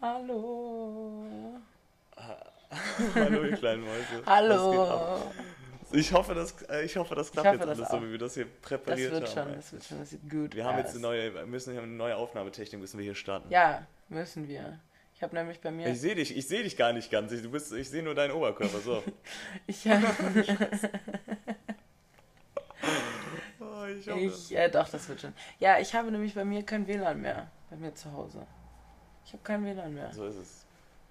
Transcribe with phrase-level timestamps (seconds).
[0.00, 1.26] Hallo.
[3.14, 4.22] Hallo, ihr kleinen Mäuse.
[4.24, 5.32] Hallo.
[5.92, 8.18] Ich hoffe, das, äh, ich hoffe, das klappt hoffe, jetzt das alles so, wie wir
[8.18, 9.48] das hier Das präpariert wird haben.
[9.48, 12.16] schon, das wird schon, das sieht gut Wir haben jetzt eine neue, müssen eine neue
[12.16, 13.50] Aufnahmetechnik, müssen wir hier starten.
[13.50, 14.78] Ja, müssen wir.
[15.14, 15.88] Ich habe nämlich bei mir.
[15.88, 17.32] Ich sehe dich, ich sehe dich gar nicht ganz.
[17.32, 18.78] Ich, du bist, ich sehe nur deinen Oberkörper.
[18.78, 19.02] So.
[19.66, 20.00] Ich, hab,
[23.60, 25.34] Oh, ich hoffe, ich äh, doch, das wird schon.
[25.58, 27.50] Ja, ich habe nämlich bei mir kein WLAN mehr.
[27.68, 28.46] Bei mir zu Hause.
[29.30, 30.12] Ich habe kein WLAN mehr.
[30.12, 30.66] so ist es.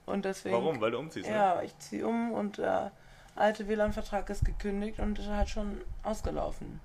[0.05, 0.53] Und deswegen.
[0.53, 0.81] Warum?
[0.81, 1.33] Weil du umziehst, ne?
[1.33, 2.91] Ja, ich ziehe um und der
[3.33, 6.81] alte WLAN-Vertrag ist gekündigt und ist halt schon ausgelaufen.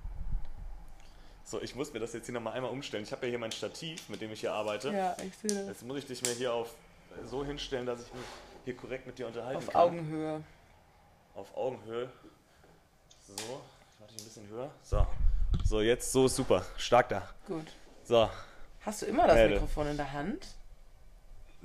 [1.43, 3.03] So, ich muss mir das jetzt hier nochmal einmal umstellen.
[3.03, 4.93] Ich habe ja hier mein Stativ, mit dem ich hier arbeite.
[4.93, 5.67] Ja, ich sehe das.
[5.67, 6.73] Jetzt muss ich dich mir hier auf
[7.25, 8.23] so hinstellen, dass ich mich
[8.63, 9.81] hier korrekt mit dir unterhalten Auf kann.
[9.81, 10.41] Augenhöhe.
[11.35, 12.09] Auf Augenhöhe.
[13.27, 14.71] So, ich mach dich ein bisschen höher.
[14.83, 15.05] So.
[15.65, 16.65] So, jetzt so ist super.
[16.77, 17.27] Stark da.
[17.45, 17.67] Gut.
[18.05, 18.29] So.
[18.85, 19.55] Hast du immer das Melde.
[19.55, 20.47] Mikrofon in der Hand?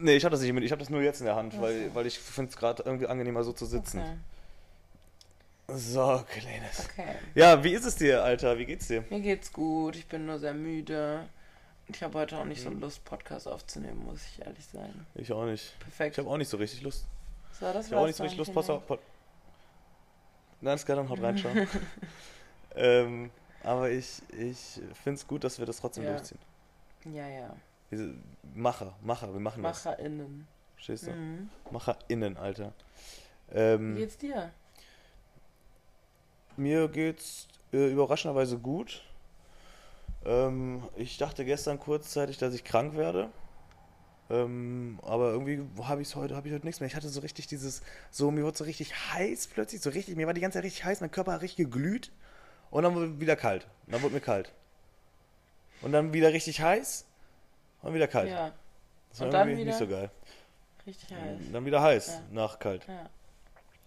[0.01, 0.65] Nee, ich habe das nicht mit.
[0.65, 3.07] Ich habe das nur jetzt in der Hand, weil, weil ich finde es gerade irgendwie
[3.07, 4.01] angenehmer so zu sitzen.
[4.01, 4.17] Okay.
[5.73, 6.89] So, Kleines.
[6.91, 7.15] okay.
[7.35, 8.59] Ja, wie ist es dir, Alter?
[8.59, 9.05] Wie geht's dir?
[9.09, 11.29] Mir geht's gut, ich bin nur sehr müde.
[11.87, 12.75] Ich habe heute auch nicht Mhm.
[12.75, 15.07] so Lust, Podcast aufzunehmen, muss ich ehrlich sein.
[15.15, 15.79] Ich auch nicht.
[15.79, 16.17] Perfekt.
[16.17, 17.05] Ich habe auch nicht so richtig Lust.
[17.53, 18.39] so, das Ich habe auch nicht so richtig.
[18.39, 18.53] Lust.
[18.55, 18.85] Pass auf.
[18.87, 18.99] Pod
[20.61, 21.49] Nein, ist klar, dann haut rein, schau.
[22.77, 23.31] ähm,
[23.63, 24.59] aber ich, ich
[25.03, 26.13] finde es gut, dass wir das trotzdem Ja.
[26.13, 26.39] durchziehen.
[27.13, 27.55] Ja, ja.
[28.55, 29.85] Macher, Macher, wir machen das.
[29.85, 30.47] MacherInnen.
[30.75, 31.11] Verstehst du?
[31.13, 31.51] Mhm.
[31.71, 32.73] MacherInnen, Alter.
[33.49, 34.51] Wie Ähm, geht's dir?
[36.57, 39.03] mir geht's äh, überraschenderweise gut.
[40.25, 43.31] Ähm, ich dachte gestern kurzzeitig, dass ich krank werde.
[44.29, 46.87] Ähm, aber irgendwie habe ich heute, habe ich heute nichts mehr.
[46.87, 50.27] Ich hatte so richtig dieses, so mir wurde so richtig heiß plötzlich, so richtig, mir
[50.27, 52.13] war die ganze Zeit richtig heiß, mein Körper hat richtig geglüht
[52.71, 53.67] und dann wurde wieder kalt.
[53.87, 54.53] Und dann wurde mir kalt.
[55.83, 57.07] Und dann wieder richtig heiß
[57.83, 58.31] und wieder kalt.
[58.31, 58.53] Ja,
[59.11, 60.11] Das war Und dann irgendwie nicht so geil.
[60.87, 61.39] richtig heiß.
[61.53, 62.21] Dann wieder heiß Ja.
[62.31, 62.87] nach kalt.
[62.87, 63.09] Ja.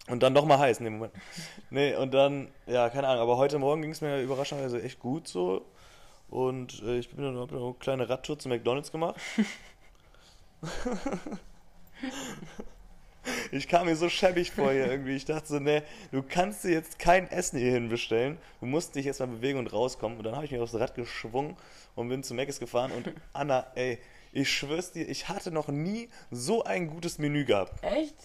[0.08, 1.14] Und dann nochmal heiß in dem Moment.
[1.70, 5.26] Nee, und dann, ja, keine Ahnung, aber heute Morgen ging es mir überraschenderweise echt gut
[5.28, 5.64] so.
[6.28, 9.16] Und äh, ich bin dann hab noch eine kleine Radtour zu McDonalds gemacht.
[13.52, 15.16] ich kam mir so schäbig vor hier irgendwie.
[15.16, 18.38] Ich dachte so, nee, du kannst dir jetzt kein Essen hierhin bestellen.
[18.60, 20.18] Du musst dich jetzt mal bewegen und rauskommen.
[20.18, 21.56] Und dann habe ich mich aufs Rad geschwungen
[21.94, 22.92] und bin zu Mc's gefahren.
[22.92, 23.98] Und Anna, ey,
[24.32, 27.82] ich schwör's dir, ich hatte noch nie so ein gutes Menü gehabt.
[27.84, 28.16] Echt?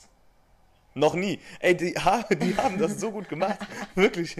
[0.95, 1.39] Noch nie.
[1.59, 3.59] Ey, die, die haben das so gut gemacht.
[3.95, 4.37] Wirklich.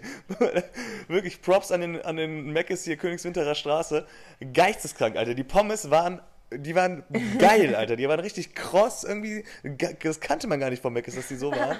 [1.07, 4.07] Wirklich Props an den, an den Meckes hier, Königswinterer Straße.
[4.53, 5.35] Geisteskrank, Alter.
[5.35, 6.21] Die Pommes waren,
[6.51, 7.03] die waren
[7.37, 7.95] geil, Alter.
[7.95, 9.03] Die waren richtig kross.
[9.03, 11.77] Irgendwie, ge- das kannte man gar nicht von Meckes, dass die so waren.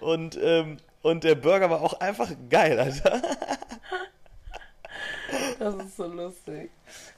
[0.00, 3.22] Und, ähm, und der Burger war auch einfach geil, Alter.
[5.58, 6.70] Das ist so lustig.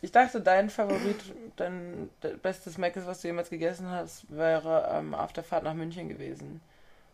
[0.02, 1.16] Ich dachte, dein Favorit,
[1.56, 5.74] dein de- bestes Meckes, was du jemals gegessen hast, wäre ähm, auf der Fahrt nach
[5.74, 6.60] München gewesen.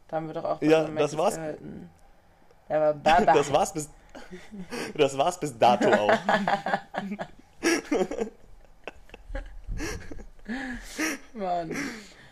[0.08, 1.34] Da haben wir doch auch Ja, das Mc's war's.
[1.36, 1.90] gehalten.
[2.68, 3.32] Der war Baba.
[3.34, 3.88] Das war's bis,
[4.96, 6.10] das war's bis dato auch.
[11.34, 11.74] Mann.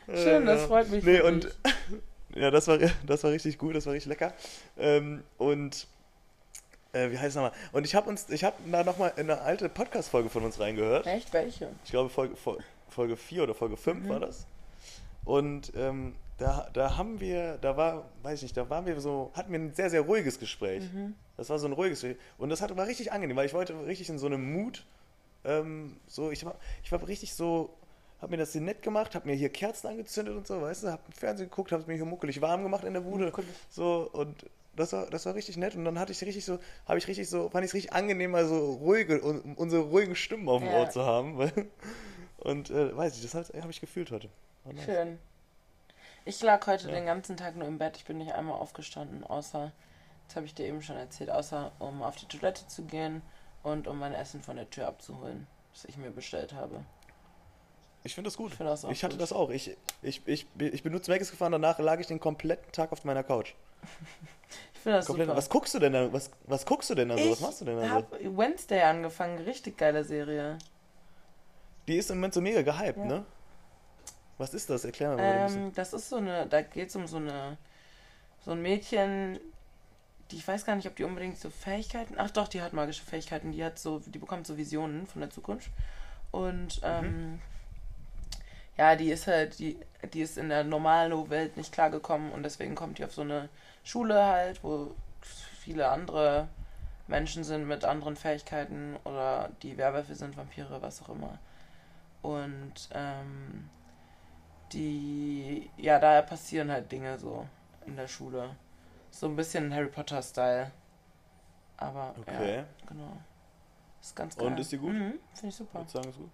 [0.06, 0.66] Schön, das Ja.
[0.68, 1.04] freut mich.
[1.04, 1.54] Nee, und
[2.34, 4.32] ja, das war, das war richtig gut, das war richtig lecker.
[4.78, 5.86] Ähm, und
[6.92, 7.52] äh, wie heißt es nochmal?
[7.72, 11.06] Und ich habe uns, ich habe da nochmal in eine alte Podcast-Folge von uns reingehört.
[11.06, 11.32] Echt?
[11.32, 11.70] Welche?
[11.84, 12.58] Ich glaube Folge, Fol-
[12.88, 14.08] Folge 4 oder Folge 5 Mhm.
[14.08, 14.46] war das.
[15.24, 19.32] Und ähm, da, da haben wir, da war, weiß ich nicht, da waren wir so,
[19.34, 20.84] hatten wir ein sehr, sehr ruhiges Gespräch.
[20.92, 21.14] Mhm.
[21.36, 22.22] Das war so ein ruhiges Gespräch.
[22.38, 24.84] Und das hat, war richtig angenehm, weil ich wollte richtig in so einem Mut,
[25.46, 27.70] ähm, so, ich war, ich war richtig so,
[28.20, 30.92] hab mir das hier nett gemacht, hab mir hier Kerzen angezündet und so, weißt du,
[30.92, 33.32] hab im Fernsehen geguckt, hab es mir hier muckelig warm gemacht in der Bude.
[33.68, 35.74] So, und das war, das war richtig nett.
[35.74, 38.30] Und dann hatte ich richtig so, habe ich richtig so, fand ich es richtig angenehm,
[38.32, 40.80] mal so ruhige, un, unsere ruhigen Stimmen auf dem Ja.
[40.80, 41.38] Ohr zu haben.
[41.38, 41.52] Weil,
[42.38, 44.28] und äh, weiß ich, das habe hab ich gefühlt heute.
[44.64, 44.84] Nice.
[44.84, 45.18] Schön.
[46.24, 46.94] Ich lag heute Ja.
[46.94, 47.96] den ganzen Tag nur im Bett.
[47.96, 49.72] Ich bin nicht einmal aufgestanden, außer,
[50.26, 53.22] das habe ich dir eben schon erzählt, außer um auf die Toilette zu gehen
[53.66, 56.84] und um mein Essen von der Tür abzuholen, das ich mir bestellt habe.
[58.04, 58.52] Ich finde das gut.
[58.52, 59.20] Ich das auch Ich hatte gut.
[59.22, 59.50] das auch.
[59.50, 62.92] Ich, ich, ich, ich bin nur zu Meckes gefahren, danach lag ich den kompletten Tag
[62.92, 63.54] auf meiner Couch.
[64.74, 65.26] Ich finde das Komplett.
[65.26, 65.36] super.
[65.38, 66.12] Was guckst du denn da?
[66.12, 67.28] Was, was guckst du denn da so?
[67.32, 70.58] Was machst du denn da ich habe Wednesday angefangen, richtig geile Serie.
[71.88, 73.04] Die ist im Moment so mega gehypt, Ja.
[73.04, 73.24] ne?
[74.38, 74.84] Was ist das?
[74.84, 75.62] Erklär mir mal ein bisschen.
[75.64, 77.58] Ähm, das ist so eine, da geht es um so eine,
[78.44, 79.40] so ein Mädchen,
[80.30, 83.04] die ich weiß gar nicht, ob die unbedingt so Fähigkeiten, ach doch, die hat magische
[83.04, 85.70] Fähigkeiten, die hat so, die bekommt so Visionen von der Zukunft
[86.30, 87.40] und ähm,
[88.76, 89.78] ja, die ist halt, die,
[90.12, 93.48] die ist in der normalen Welt nicht klargekommen und deswegen kommt die auf so eine
[93.84, 94.94] Schule halt, wo
[95.60, 96.48] viele andere
[97.08, 101.38] Menschen sind mit anderen Fähigkeiten oder die Werwölfe sind, Vampire, was auch immer.
[102.22, 103.68] Und ähm,
[104.72, 107.46] die, ja, da passieren halt Dinge so
[107.86, 108.50] in der Schule.
[109.16, 110.70] So ein bisschen Harry Potter-Style.
[111.78, 112.56] Aber, Okay.
[112.56, 113.16] ja, genau.
[114.00, 114.46] Ist ganz geil.
[114.46, 114.92] Und ist die gut?
[114.92, 115.80] Mhm, finde ich super.
[115.80, 116.30] Ich würde sagen, ist gut.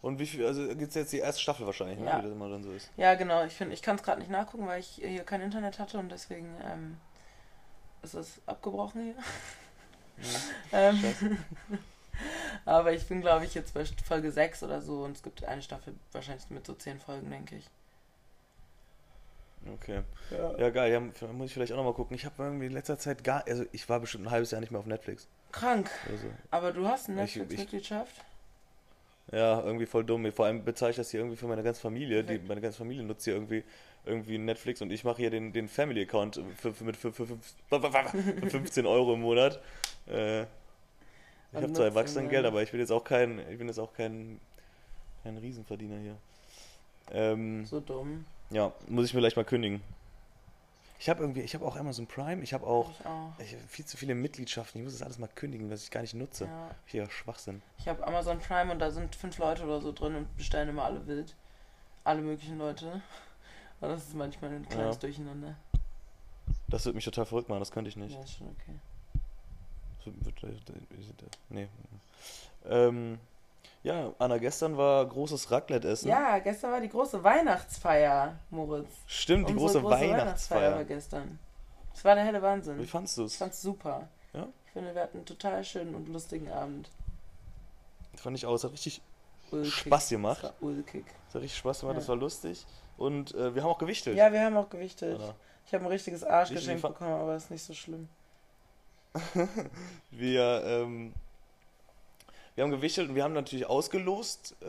[0.00, 2.06] Und wie viel, also gibt es jetzt die erste Staffel wahrscheinlich, ne?
[2.06, 2.18] Ja.
[2.18, 2.90] wie das immer dann so ist.
[2.96, 3.44] Ja, genau.
[3.44, 6.56] Ich ich kann es gerade nicht nachgucken, weil ich hier kein Internet hatte und deswegen
[6.64, 6.96] ähm,
[8.02, 9.14] ist es abgebrochen hier.
[10.72, 11.36] ähm, Scheiße.
[12.64, 15.60] aber ich bin, glaube ich, jetzt bei Folge 6 oder so und es gibt eine
[15.62, 17.68] Staffel wahrscheinlich mit so 10 Folgen, denke ich.
[19.74, 20.02] Okay.
[20.30, 20.58] Ja.
[20.58, 21.00] Ja, geil, ja,
[21.32, 22.14] muss ich vielleicht auch nochmal gucken.
[22.16, 24.70] Ich habe irgendwie in letzter Zeit gar, also ich war bestimmt ein halbes Jahr nicht
[24.70, 25.26] mehr auf Netflix.
[25.52, 25.90] Krank.
[26.10, 28.24] Also, Aber du hast eine Netflix-Mitgliedschaft?
[29.32, 30.30] ja, irgendwie voll dumm.
[30.32, 32.24] Vor allem bezeichne ich das hier irgendwie für meine ganze Familie.
[32.24, 33.62] Die, meine ganze Familie nutzt hier irgendwie,
[34.06, 37.38] irgendwie Netflix und ich mache hier den, den Family-Account für, für, mit für, für, für
[38.50, 39.60] 15 Euro im Monat.
[40.06, 40.46] Äh, ich
[41.62, 44.40] habe zwar Erwachsenengeld, aber ich bin jetzt auch kein, ich bin jetzt auch kein,
[45.22, 46.16] kein Riesenverdiener hier.
[47.10, 48.26] Ähm, So dumm.
[48.50, 49.82] Ja, muss ich mir gleich mal kündigen.
[51.00, 53.32] Ich habe irgendwie, ich habe auch Amazon Prime, ich habe auch Ich auch.
[53.38, 54.80] ich hab viel zu viele Mitgliedschaften.
[54.80, 56.46] Ich muss das alles mal kündigen, was ich gar nicht nutze.
[56.46, 56.70] Ja.
[56.86, 57.62] Hier Schwachsinn.
[57.78, 60.84] Ich habe Amazon Prime und da sind fünf Leute oder so drin und bestellen immer
[60.84, 61.34] alle wild.
[62.04, 63.00] Alle möglichen Leute.
[63.80, 65.00] Und das ist manchmal ein kleines Ja.
[65.02, 65.54] Durcheinander.
[66.66, 68.12] Das wird mich total verrückt machen, das könnte ich nicht.
[68.16, 68.74] Ja, ist schon okay.
[69.98, 71.68] Das wird- wird- wird- Nee.
[72.68, 73.20] Ähm,
[73.88, 76.08] ja, Anna, gestern war großes Raclette-Essen.
[76.08, 78.88] Ja, gestern war die große Weihnachtsfeier, Moritz.
[79.06, 80.84] Stimmt, die Unsere große, war Weihnachtsfeier.
[80.84, 81.38] gestern.
[81.94, 82.78] Es war der helle Wahnsinn.
[82.78, 83.36] Wie fandst du Ich es?
[83.38, 84.08] fand's super.
[84.32, 84.46] Ja?
[84.66, 86.88] Ich finde, wir hatten einen total schönen und lustigen Abend.
[88.16, 88.54] Fand ich auch.
[88.54, 89.00] Es hat richtig
[89.50, 89.72] Ulkig.
[89.72, 90.42] Spaß Es gemacht.
[90.42, 91.04] war ulkig.
[91.28, 92.00] Es hat richtig Spaß gemacht, Ja.
[92.00, 92.66] das war lustig.
[92.98, 94.16] Und äh, wir haben auch gewichtet.
[94.16, 95.18] Ja, wir haben auch gewichtet.
[95.20, 95.34] Anna.
[95.66, 98.08] Ich habe ein richtiges Arschgeschenk bekommen, aber ist nicht so schlimm.
[100.10, 101.12] Wir, ähm,
[102.58, 104.66] wir haben gewichtet und wir haben natürlich ausgelost, äh,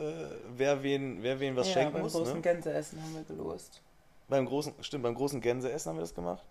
[0.56, 2.12] wer, wen, wer wen was ja, schenken beim muss.
[2.12, 2.40] großen Ne?
[2.40, 3.82] Gänseessen haben wir gelost.
[4.28, 6.44] Beim großen, stimmt, beim großen Gänseessen haben wir das gemacht.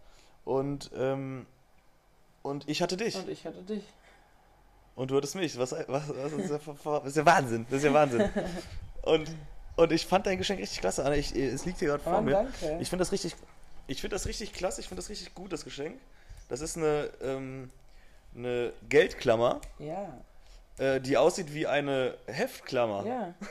[0.44, 1.46] Und, ähm,
[2.42, 3.16] und ich hatte dich.
[3.16, 3.86] Und ich hatte dich.
[4.98, 5.58] Und du hattest mich.
[5.58, 6.60] Was, was, was ist, ja,
[7.00, 7.66] das ist ja Wahnsinn.
[7.70, 8.30] Das ist ja Wahnsinn.
[9.04, 9.32] Und,
[9.78, 11.16] und ich fand dein Geschenk richtig klasse, Anna.
[11.16, 12.32] Ich, es liegt hier gerade vor Oh, mir.
[12.34, 12.80] danke.
[12.82, 13.34] Ich finde das richtig,
[13.88, 14.82] ich finde das richtig klasse.
[14.82, 16.02] Ich finde das richtig gut, das Geschenk.
[16.50, 17.70] Das ist eine, ähm,
[18.36, 20.18] eine Geldklammer, ja,
[20.80, 23.06] äh, die aussieht wie eine Heftklammer.
[23.06, 23.34] ja.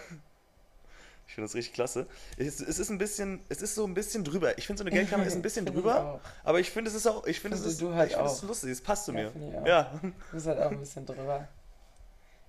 [1.26, 2.06] Ich finde das richtig klasse.
[2.38, 4.56] Es, es ist ein bisschen, es ist so ein bisschen drüber.
[4.56, 7.26] Ich finde so eine Geldklammer ist ein bisschen drüber, aber ich finde es ist auch,
[7.26, 8.42] ich finde es ist, du halt ich auch.
[8.44, 8.70] lustig.
[8.70, 9.62] Es passt zu Ja, mir.
[9.66, 11.46] Ja, Du bist halt auch ein bisschen drüber.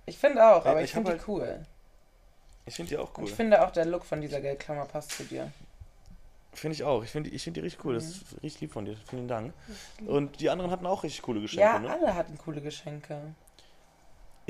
[0.06, 1.60] Ich finde auch, aber ich ich finde die cool.
[2.64, 3.28] ich finde die auch Und cool.
[3.28, 5.52] ich finde auch, der Look von dieser Geldklammer passt zu dir.
[6.54, 7.04] Finde ich auch.
[7.04, 7.94] Ich finde die, ich find die richtig cool.
[7.94, 8.10] Das Mhm.
[8.12, 8.96] ist richtig lieb von dir.
[9.08, 9.52] Vielen Dank.
[10.06, 11.62] Und die anderen hatten auch richtig coole Geschenke.
[11.62, 11.90] Ja, ne?
[11.90, 13.20] alle hatten coole Geschenke.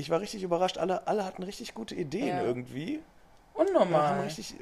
[0.01, 0.79] Ich war richtig überrascht.
[0.79, 2.43] Alle, alle hatten richtig gute Ideen Ja.
[2.43, 3.03] irgendwie.
[3.53, 4.21] Und haben Unnormal.
[4.23, 4.55] richtig,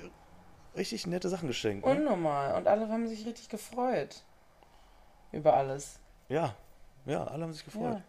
[0.76, 1.86] richtig nette Sachen geschenkt.
[1.86, 1.92] Ne?
[1.92, 2.56] Unnormal.
[2.56, 4.24] Und alle haben sich richtig gefreut.
[5.30, 6.00] Über alles.
[6.28, 6.54] Ja,
[7.06, 7.94] ja, alle haben sich gefreut.
[7.94, 8.02] Ja.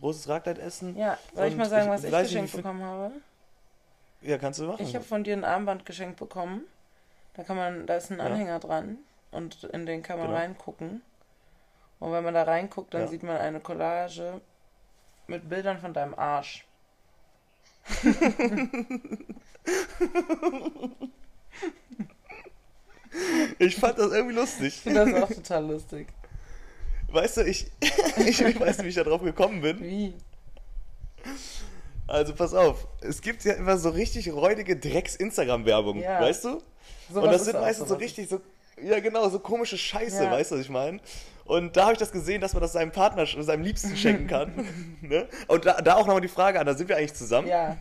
[0.00, 0.96] Großes Raclette-Essen.
[0.96, 1.16] ja.
[1.34, 3.12] Soll ich mal sagen, ich was ich nicht, geschenkt bekommen habe?
[4.22, 4.82] Ja, kannst du machen.
[4.82, 6.62] Ich habe von dir ein Armband geschenkt bekommen.
[7.34, 8.24] Da kann man, da ist ein Ja.
[8.24, 8.98] Anhänger dran
[9.30, 10.38] und in den kann man Genau.
[10.38, 11.02] reingucken.
[12.00, 13.06] Und wenn man da reinguckt, dann Ja.
[13.06, 14.40] sieht man eine Collage
[15.28, 16.64] mit Bildern von deinem Arsch.
[23.58, 24.74] ich fand das irgendwie Ich lustig.
[24.74, 26.08] finde das auch total lustig.
[27.08, 27.66] Weißt du, ich,
[28.18, 29.80] ich weiß, wie ich da drauf gekommen bin.
[29.80, 30.14] Wie?
[32.08, 36.20] Also pass auf, es gibt ja immer so richtig räudige Drecks-Instagram-Werbung, Ja.
[36.20, 36.62] weißt du?
[37.12, 38.40] So und das sind meistens so richtig so,
[38.80, 40.30] ja genau, so komische Scheiße, Ja.
[40.30, 41.00] weißt du, was ich meine?
[41.46, 44.52] Und da habe ich das gesehen, dass man das seinem Partner, seinem Liebsten schenken kann.
[45.00, 45.28] ne?
[45.48, 47.46] Und da, da auch nochmal die Frage an, da sind wir eigentlich zusammen?
[47.48, 47.76] Ja.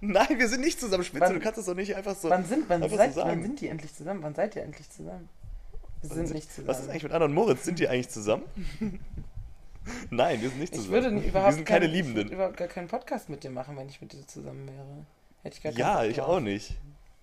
[0.00, 2.28] Nein, wir sind nicht zusammen, Spitze, Wann- du kannst das doch nicht einfach so...
[2.30, 4.22] Wann sind, wann, einfach so seid, wann sind die endlich zusammen?
[4.22, 5.28] Wann seid ihr endlich zusammen?
[6.02, 6.68] Wir sind nicht zusammen.
[6.68, 7.64] Was ist eigentlich mit Anna und Moritz?
[7.64, 8.44] Sind die eigentlich zusammen?
[10.10, 10.92] Nein, wir sind nicht ich zusammen.
[11.02, 12.24] würde nie- überhaupt wir sind keine keinen- Ich Liebenden.
[12.24, 15.06] würde überhaupt gar keinen Podcast mit dir machen, wenn ich mit dir zusammen wäre.
[15.42, 16.74] Hätte ich gar keinen Ja, Bock ich auch nicht.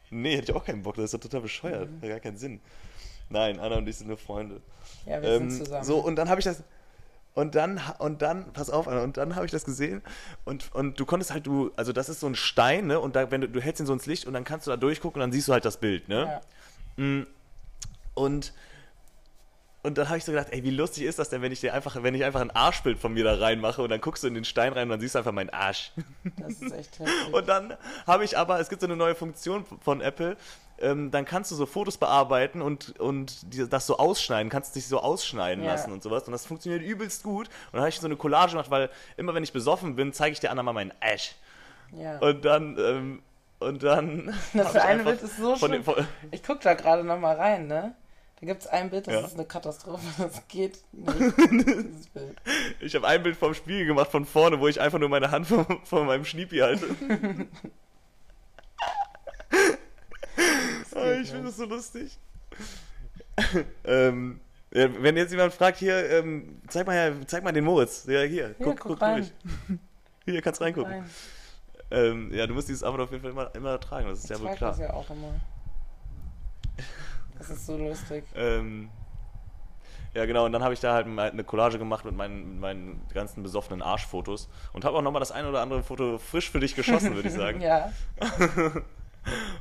[0.10, 1.90] Nee, hätte ich auch keinen Bock, das ist ja total bescheuert.
[1.90, 2.02] Mhm.
[2.02, 2.60] Hat gar keinen Sinn.
[3.30, 4.62] Nein, Anna und ich sind nur Freunde.
[5.06, 5.84] Ja, wir Ähm, sind zusammen.
[5.84, 6.64] so, und dann habe ich das.
[7.36, 10.04] Und dann, und dann, pass auf, Anna, und dann habe ich das gesehen
[10.46, 13.32] und, und du konntest halt, du, also das ist so ein Stein, ne, und da,
[13.32, 15.22] wenn du, du hältst ihn so ins Licht und dann kannst du da durchgucken und
[15.22, 16.42] dann siehst du halt das Bild, ne.
[16.98, 17.04] ja.
[17.04, 17.26] Mm.
[18.14, 18.54] Und,
[19.82, 21.74] und dann habe ich so gedacht, ey, wie lustig ist das denn, wenn ich dir
[21.74, 24.36] einfach, wenn ich einfach ein Arschbild von mir da reinmache und dann guckst du in
[24.36, 25.92] den Stein rein und dann siehst du einfach meinen Arsch.
[26.38, 27.34] Das ist echt heftig.
[27.34, 30.38] Und dann habe ich aber, es gibt so eine neue Funktion von Apple,
[30.80, 34.88] ähm, dann kannst du so Fotos bearbeiten und, und die, das so ausschneiden, kannst dich
[34.88, 35.72] so ausschneiden Ja.
[35.72, 36.24] lassen und sowas.
[36.24, 37.48] Und das funktioniert übelst gut.
[37.48, 40.34] Und dann habe ich so eine Collage gemacht, weil immer wenn ich besoffen bin, zeige
[40.34, 41.36] ich der anderen mal meinen Ash.
[41.98, 42.20] ja.
[42.20, 43.22] Und dann, ähm,
[43.60, 44.34] Und dann.
[44.54, 45.74] Das eine Bild ist so von,
[46.32, 47.96] Ich guck da gerade noch mal rein, ne?
[48.42, 49.20] Da gibt es ein Bild, das Ja.
[49.22, 50.04] ist eine Katastrophe.
[50.18, 52.10] Das geht nicht.
[52.82, 55.48] Ich habe ein Bild vom Spiegel gemacht von vorne, wo ich einfach nur meine Hand
[55.48, 56.86] vor, vor meinem Schniepi halte.
[61.24, 62.20] Ich finde das so lustig.
[63.86, 64.40] ähm,
[64.74, 68.06] ja, wenn jetzt jemand fragt, hier, ähm, zeig mal, her, zeig mal den Moritz.
[68.08, 69.30] Ja, hier, guck, guck guck, rein.
[69.68, 69.80] durch.
[70.26, 70.92] Hier, kannst reingucken.
[70.92, 71.10] Nein,
[71.92, 74.38] Ähm, ja, du musst dieses Abo auf jeden Fall immer, immer tragen, das ist ja
[74.38, 74.72] ich wohl klar.
[74.72, 75.36] das ja auch immer.
[77.38, 78.24] Das ist so lustig.
[78.36, 78.90] Ähm,
[80.14, 83.02] ja, genau, und dann habe ich da halt eine Collage gemacht mit meinen, mit meinen
[83.14, 86.76] ganzen besoffenen Arschfotos und habe auch nochmal das ein oder andere Foto frisch für dich
[86.76, 87.62] geschossen, würde ich sagen.
[87.62, 87.92] Ja,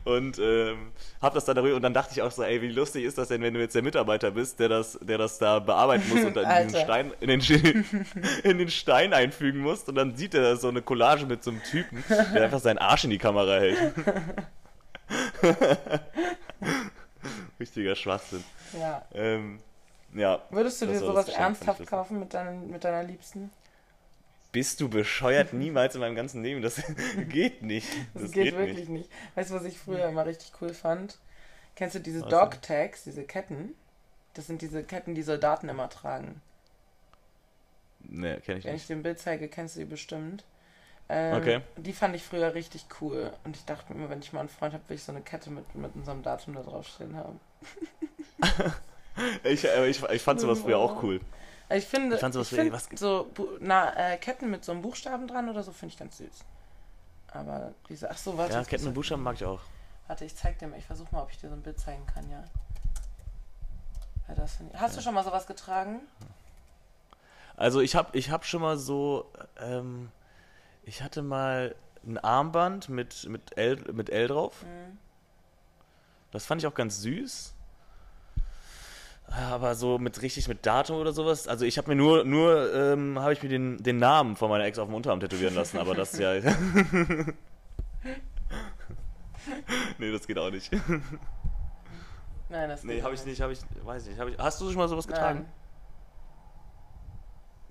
[0.05, 3.05] Und ähm, hab das dann darüber und dann dachte ich auch so, ey, wie lustig
[3.05, 6.09] ist das denn, wenn du jetzt der Mitarbeiter bist, der das, der das da bearbeiten
[6.09, 6.81] muss und dann in den Alter.
[6.81, 7.41] Stein, in den,
[8.43, 11.63] in den Stein einfügen muss und dann sieht er so eine Collage mit so einem
[11.63, 13.79] Typen, der einfach seinen Arsch in die Kamera hält.
[17.61, 18.43] Richtiger Schwachsinn.
[18.79, 19.05] ja.
[19.15, 19.61] Ähm,
[20.15, 20.41] ja.
[20.51, 23.51] Würdest du dir sowas ernsthaft kaufen mit, deinen, mit deiner Liebsten?
[24.53, 25.53] Bist du bescheuert?
[25.55, 26.61] Niemals in meinem ganzen Leben.
[26.63, 26.83] Das
[27.29, 27.89] geht nicht.
[28.13, 29.11] Das, Das, geht, wirklich nicht.
[29.35, 31.19] Weißt du, was ich früher immer richtig cool fand?
[31.75, 33.75] Kennst du diese Was Dog Tags, diese Ketten?
[34.35, 36.41] Das sind diese Ketten, die Soldaten immer tragen.
[38.01, 38.89] Nee, kenn ich Wenn ich nicht.
[38.91, 40.45] dir ein Bild zeige, kennst du die bestimmt.
[41.09, 41.61] Ähm, Okay.
[41.77, 43.33] Die fand ich früher richtig cool.
[43.45, 45.23] Und ich dachte mir immer, wenn ich mal einen Freund habe, will ich so eine
[45.23, 47.41] Kette mit, mit unserem Datum da draufstehen haben.
[49.45, 51.21] Ich, äh, ich, ich fand sowas früher auch cool.
[51.73, 55.27] Also ich finde, Ich ich find was- so na, äh, Ketten mit so einem Buchstaben
[55.27, 56.45] dran oder so finde ich ganz süß.
[57.29, 58.53] Aber diese, ach so, warte.
[58.53, 59.61] Ja, Ketten ich- Buchstaben mag ich auch.
[60.07, 60.79] Warte, ich zeig dir mal.
[60.79, 62.45] Ich versuche mal, ob ich dir so ein Bild zeigen kann, ja.
[64.29, 64.79] ja das ich.
[64.79, 66.01] Hast du schon mal sowas getragen?
[67.57, 70.11] Also ich habe ich hab schon mal so, ähm,
[70.83, 71.75] ich hatte mal
[72.07, 74.63] ein Armband mit, mit, L, mit L drauf.
[74.63, 74.99] Mhm.
[76.33, 77.55] Das fand ich auch ganz süß.
[79.35, 81.49] Aber so mit richtig mit Datum oder sowas.
[81.49, 84.65] Also ich habe mir nur, nur ähm, habe ich mir den, den Namen von meiner
[84.65, 86.35] Ex auf dem Unterarm tätowieren lassen, aber das ist ja.
[89.99, 90.71] nee, das geht auch nicht.
[92.49, 94.21] Nein, das Nee, geht habe ich nicht, habe ich, weiß ich nicht.
[94.21, 95.41] Hab ich, hast du schon mal sowas getragen?
[95.41, 95.53] Nein,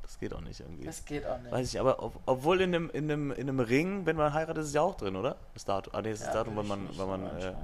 [0.01, 0.86] Das geht auch nicht irgendwie.
[0.86, 1.51] das geht auch nicht.
[1.51, 4.63] Weiß ich, aber ob, obwohl in einem, in, einem, in einem Ring, wenn man heiratet,
[4.63, 5.38] ist es ja auch drin, oder?
[5.53, 5.94] Das Datum.
[5.96, 7.58] Ah, nee, das ist das Datum, ich man, weil man, äh, ja, reinschreiben.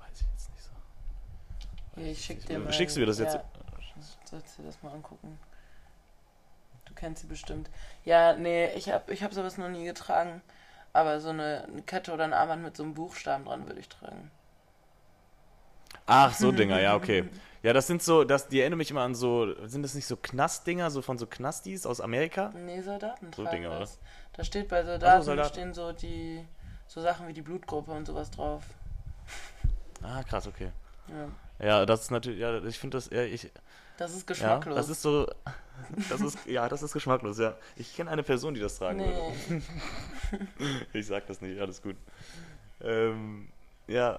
[0.00, 0.70] weiß ich jetzt nicht so.
[1.96, 2.72] Ich schick dir mal.
[2.72, 3.34] Schickst du mir das jetzt?
[3.34, 3.44] Ja,
[4.24, 5.38] sollst du dir das mal angucken.
[6.86, 7.70] Du kennst sie bestimmt.
[8.04, 10.42] Ja, nee, ich habe ich hab sowas noch nie getragen.
[10.92, 13.88] Aber so eine, eine Kette oder ein Armband mit so einem Buchstaben dran würde ich
[13.88, 14.30] tragen.
[16.06, 17.24] Ach, so Dinger, ja, okay.
[17.64, 20.18] Ja, das sind so, das, die erinnern mich immer an so, sind das nicht so
[20.18, 22.52] Knastdinger, so von so Knastis aus Amerika?
[22.54, 23.80] Nee, Soldaten So Dinger, oder?
[23.80, 23.98] das.
[24.34, 25.48] Da steht bei Soldaten, Soldaten.
[25.48, 26.44] stehen so die
[26.86, 28.64] so Sachen wie die Blutgruppe und sowas drauf.
[30.02, 30.72] Ah, krass, okay.
[31.08, 31.28] Ja.
[31.58, 33.50] Ja, das ist natürlich, ja, ich finde das, ja, ich,
[33.96, 34.76] Das ist ja, geschmacklos.
[34.76, 35.26] das ist so,
[36.08, 37.54] das ist, ja, das ist geschmacklos, ja.
[37.76, 39.20] Ich kenne eine Person, die das tragen würde.
[39.48, 39.62] nee.
[40.92, 41.96] Ich sag das nicht, alles gut.
[42.82, 43.48] Ähm,
[43.86, 44.18] ja,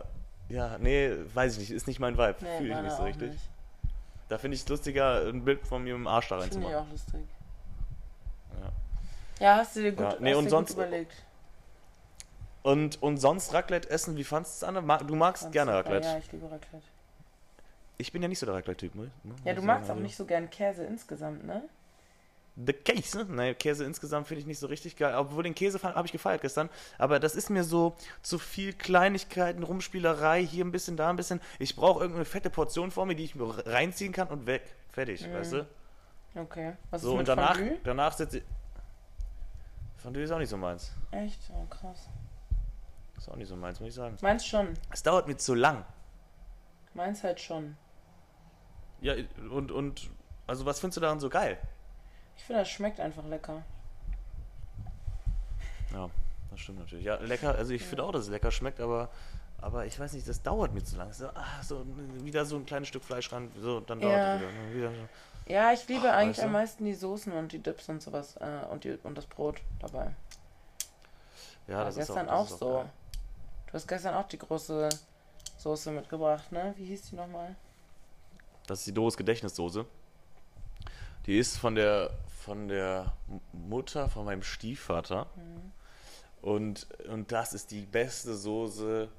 [0.49, 3.31] ja, nee, weiß ich nicht, ist nicht mein Vibe, Nee, fühle ich nicht so richtig.
[3.31, 3.49] nicht.
[4.29, 6.87] Da finde ich es lustiger, ein Bild von mir im Arsch da Finde ich reinzumachen.
[6.87, 7.21] auch lustig.
[9.39, 9.45] Ja.
[9.45, 11.13] Ja, hast du dir gut, Ja, nee, und sonst- gut überlegt.
[12.63, 15.07] Und, und sonst Raclette essen, wie fandest du es an?
[15.07, 15.79] Du magst gerne super.
[15.85, 16.07] Raclette.
[16.07, 16.81] Ja, ich liebe Raclette.
[17.97, 19.11] Ich bin ja nicht so der Raclette-Typ, ne?
[19.45, 21.63] Ja, du magst auch nicht so gern Käse insgesamt, ne?
[22.57, 23.25] The Käse, ne?
[23.29, 25.15] Nein, Käse insgesamt finde ich nicht so richtig geil.
[25.15, 26.69] Obwohl den Käse habe ich gefeiert gestern.
[26.97, 31.41] Aber das ist mir so zu viel Kleinigkeiten, Rumspielerei, hier ein bisschen, da ein bisschen.
[31.59, 34.63] Ich brauche irgendeine fette Portion vor mir, die ich mir reinziehen kann und weg.
[34.89, 35.33] Fertig, Mhm.
[35.33, 35.67] weißt du?
[36.35, 36.73] Okay.
[36.91, 37.77] Was So, ist und mit danach, Fondue?
[37.83, 38.43] danach sitze ich.
[39.97, 40.91] Fondue ist auch nicht so meins.
[41.11, 41.39] Echt?
[41.53, 42.09] Oh, krass.
[43.17, 44.17] Ist auch nicht so meins, muss ich sagen.
[44.21, 44.73] Meins schon.
[44.91, 45.85] Es dauert mir zu lang.
[46.93, 47.75] Meins halt schon.
[49.01, 49.13] Ja,
[49.51, 50.09] und, und,
[50.47, 51.57] also was findest du daran so geil?
[52.37, 53.63] Ich finde, das schmeckt einfach lecker.
[55.93, 56.09] Ja,
[56.51, 57.05] das stimmt natürlich.
[57.05, 59.09] Ja, lecker, also ich finde auch, dass es lecker schmeckt, aber,
[59.61, 61.11] aber ich weiß nicht, das dauert mir zu lang.
[61.13, 61.85] So, ah, so
[62.23, 64.33] wieder so ein kleines Stück Fleisch ran, so, dann dauert Ja.
[64.35, 64.51] es wieder.
[64.51, 65.07] ne, wieder so.
[65.47, 66.45] Ja, ich liebe eigentlich weißt du?
[66.47, 69.61] am meisten die Soßen und die Dips und sowas äh, und, die, und das Brot
[69.79, 70.11] dabei.
[71.67, 72.73] Ja, War das ist auch, gestern das auch, ist so.
[72.73, 72.89] geil.
[73.67, 74.89] Du hast gestern auch die große
[75.57, 76.73] Soße mitgebracht, ne?
[76.77, 77.55] Wie hieß die nochmal?
[78.67, 79.85] Das ist die Doris Gedächtnissoße.
[81.25, 82.11] Die ist von der,
[82.43, 83.13] von der
[83.53, 85.27] Mutter von meinem Stiefvater.
[85.35, 85.71] Mhm.
[86.41, 89.09] Und, und das ist die beste Soße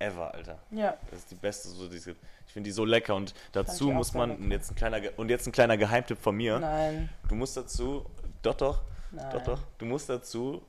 [0.00, 0.58] ever, Alter.
[0.72, 2.20] Ja, Das ist die beste Soße, die es gibt.
[2.48, 5.52] Ich finde die so lecker und dazu muss man, jetzt ein kleiner, und jetzt ein
[5.52, 6.58] kleiner Geheimtipp von mir.
[6.58, 8.04] nein, Du musst dazu,
[8.42, 9.30] doch, doch, nein.
[9.32, 10.62] doch, doch, du musst dazu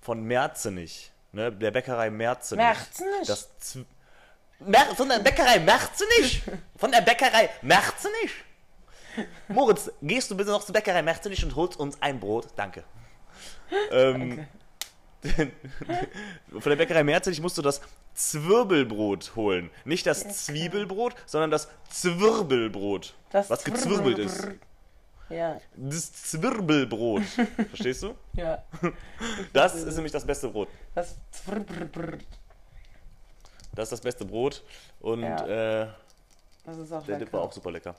[0.00, 2.64] von Merzenich, ne, der Bäckerei Merzenich.
[2.64, 3.26] Merzenich?
[3.26, 3.50] Das
[4.58, 6.42] Mer von der Bäckerei Merzenich?
[6.76, 8.32] Von der Bäckerei Merzenich?
[9.48, 12.48] Moritz, gehst du bitte noch zur Bäckerei Merzenich und holst uns ein Brot?
[12.56, 12.84] Danke.
[13.90, 14.46] Ähm,
[15.26, 17.80] von der Bäckerei Merzenich musst du das
[18.14, 19.70] Zwirbelbrot holen.
[19.84, 23.14] Nicht das Zwiebelbrot, sondern das Zwirbelbrot.
[23.30, 24.48] Das was gezwirbelt ist.
[25.28, 27.22] Ja, Das Zwirbelbrot.
[27.68, 28.14] Verstehst du?
[28.34, 28.62] ja.
[29.52, 30.68] Das ist nämlich das beste Brot.
[30.94, 32.18] Das Zwirbelbrrr.
[33.76, 34.62] Das ist das beste Brot.
[35.00, 35.82] Und Ja.
[35.82, 35.88] äh,
[36.64, 37.38] Das ist auch der Dip lecker.
[37.38, 37.94] war auch super lecker.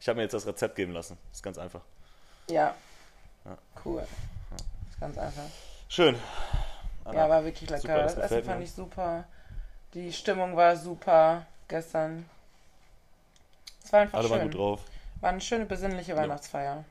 [0.00, 1.18] Ich habe mir jetzt das Rezept geben lassen.
[1.32, 1.82] Ist ganz einfach.
[2.48, 2.74] Ja.
[3.84, 4.06] Cool.
[4.90, 5.42] Ist ganz einfach.
[5.88, 6.16] Schön.
[7.12, 7.80] Ja, war wirklich lecker.
[7.82, 8.64] Super, das das Essen fand mir.
[8.64, 9.24] ich super.
[9.94, 12.28] Die Stimmung war super gestern.
[13.82, 14.50] Es war einfach Alle waren schön.
[14.50, 14.80] gut drauf.
[15.20, 16.84] War eine schöne besinnliche Weihnachtsfeier.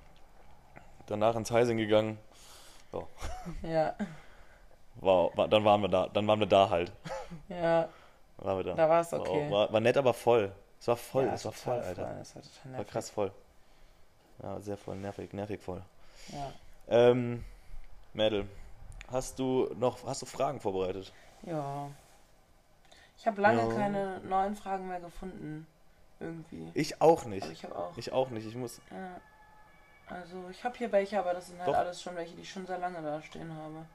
[1.06, 2.18] Danach ins Heising gegangen.
[3.62, 3.96] Ja,
[4.96, 6.08] War, war, dann waren wir da.
[6.08, 6.92] Dann waren wir da halt.
[7.50, 7.88] ja,
[8.38, 8.74] waren wir da.
[8.76, 9.48] da war es War, okay.
[9.48, 10.52] auch- war, war nett, aber voll.
[10.80, 11.26] Es war voll.
[11.26, 12.16] ja, es war voll, Alter.
[12.20, 13.32] Das war total War krass voll.
[14.44, 14.96] Ja, sehr voll.
[14.96, 15.82] Nervig, nervig voll.
[16.30, 16.52] Ja.
[16.90, 17.44] Ähm,
[18.14, 18.48] Mädel,
[19.12, 21.12] hast du noch, hast du Fragen vorbereitet?
[21.44, 21.90] ja.
[23.20, 23.74] Ich habe lange Ja.
[23.76, 25.66] keine neuen Fragen mehr gefunden.
[26.20, 26.70] Irgendwie.
[26.76, 27.42] Ich auch nicht.
[27.44, 27.98] Aber ich habe auch.
[27.98, 28.46] Ich auch nicht.
[28.48, 28.80] Ich muss.
[28.92, 29.20] Ja.
[30.16, 31.76] Also, ich habe hier welche, aber das sind halt Doch.
[31.76, 33.86] alles schon welche, die ich schon sehr lange da stehen habe.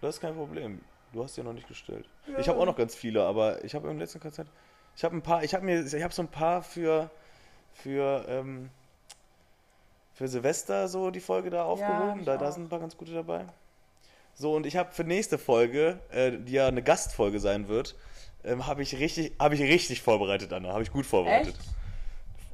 [0.00, 0.80] Das ist kein Problem.
[1.12, 2.08] Du hast ja noch nicht gestellt.
[2.26, 2.38] Ja.
[2.38, 4.48] Ich habe auch noch ganz viele, aber ich habe im letzten Konzert.
[4.96, 5.42] Ich habe ein paar.
[5.42, 5.84] Ich habe mir.
[5.84, 7.10] Ich habe so ein paar für
[7.74, 8.70] für ähm,
[10.14, 12.20] für Silvester so die Folge da aufgehoben.
[12.20, 13.44] ich da, da sind ein paar ganz gute dabei.
[14.34, 17.96] So und ich habe für nächste Folge, äh, die ja eine Gastfolge sein wird,
[18.44, 20.72] ähm, habe ich richtig, habe ich richtig vorbereitet, Anna.
[20.72, 21.56] Habe ich gut vorbereitet.
[21.58, 21.68] Echt?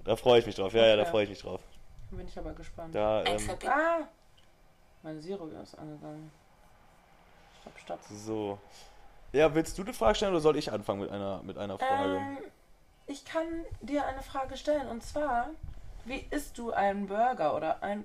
[0.04, 0.72] Da freue ich mich drauf.
[0.72, 1.10] Ja, ja, da Okay.
[1.10, 1.60] freue ich mich drauf.
[2.10, 2.94] Bin ich aber gespannt.
[2.94, 4.08] Da, ähm, Ah!
[5.02, 6.30] Mein Zero ist angegangen.
[7.82, 8.00] Stopp.
[8.10, 8.58] so.
[9.32, 12.16] Ja, willst du eine Frage stellen oder soll ich anfangen mit einer mit einer Frage?
[12.16, 12.38] Ähm,
[13.06, 13.46] ich kann
[13.80, 15.50] dir eine Frage stellen und zwar,
[16.04, 18.04] wie isst du einen Burger oder ein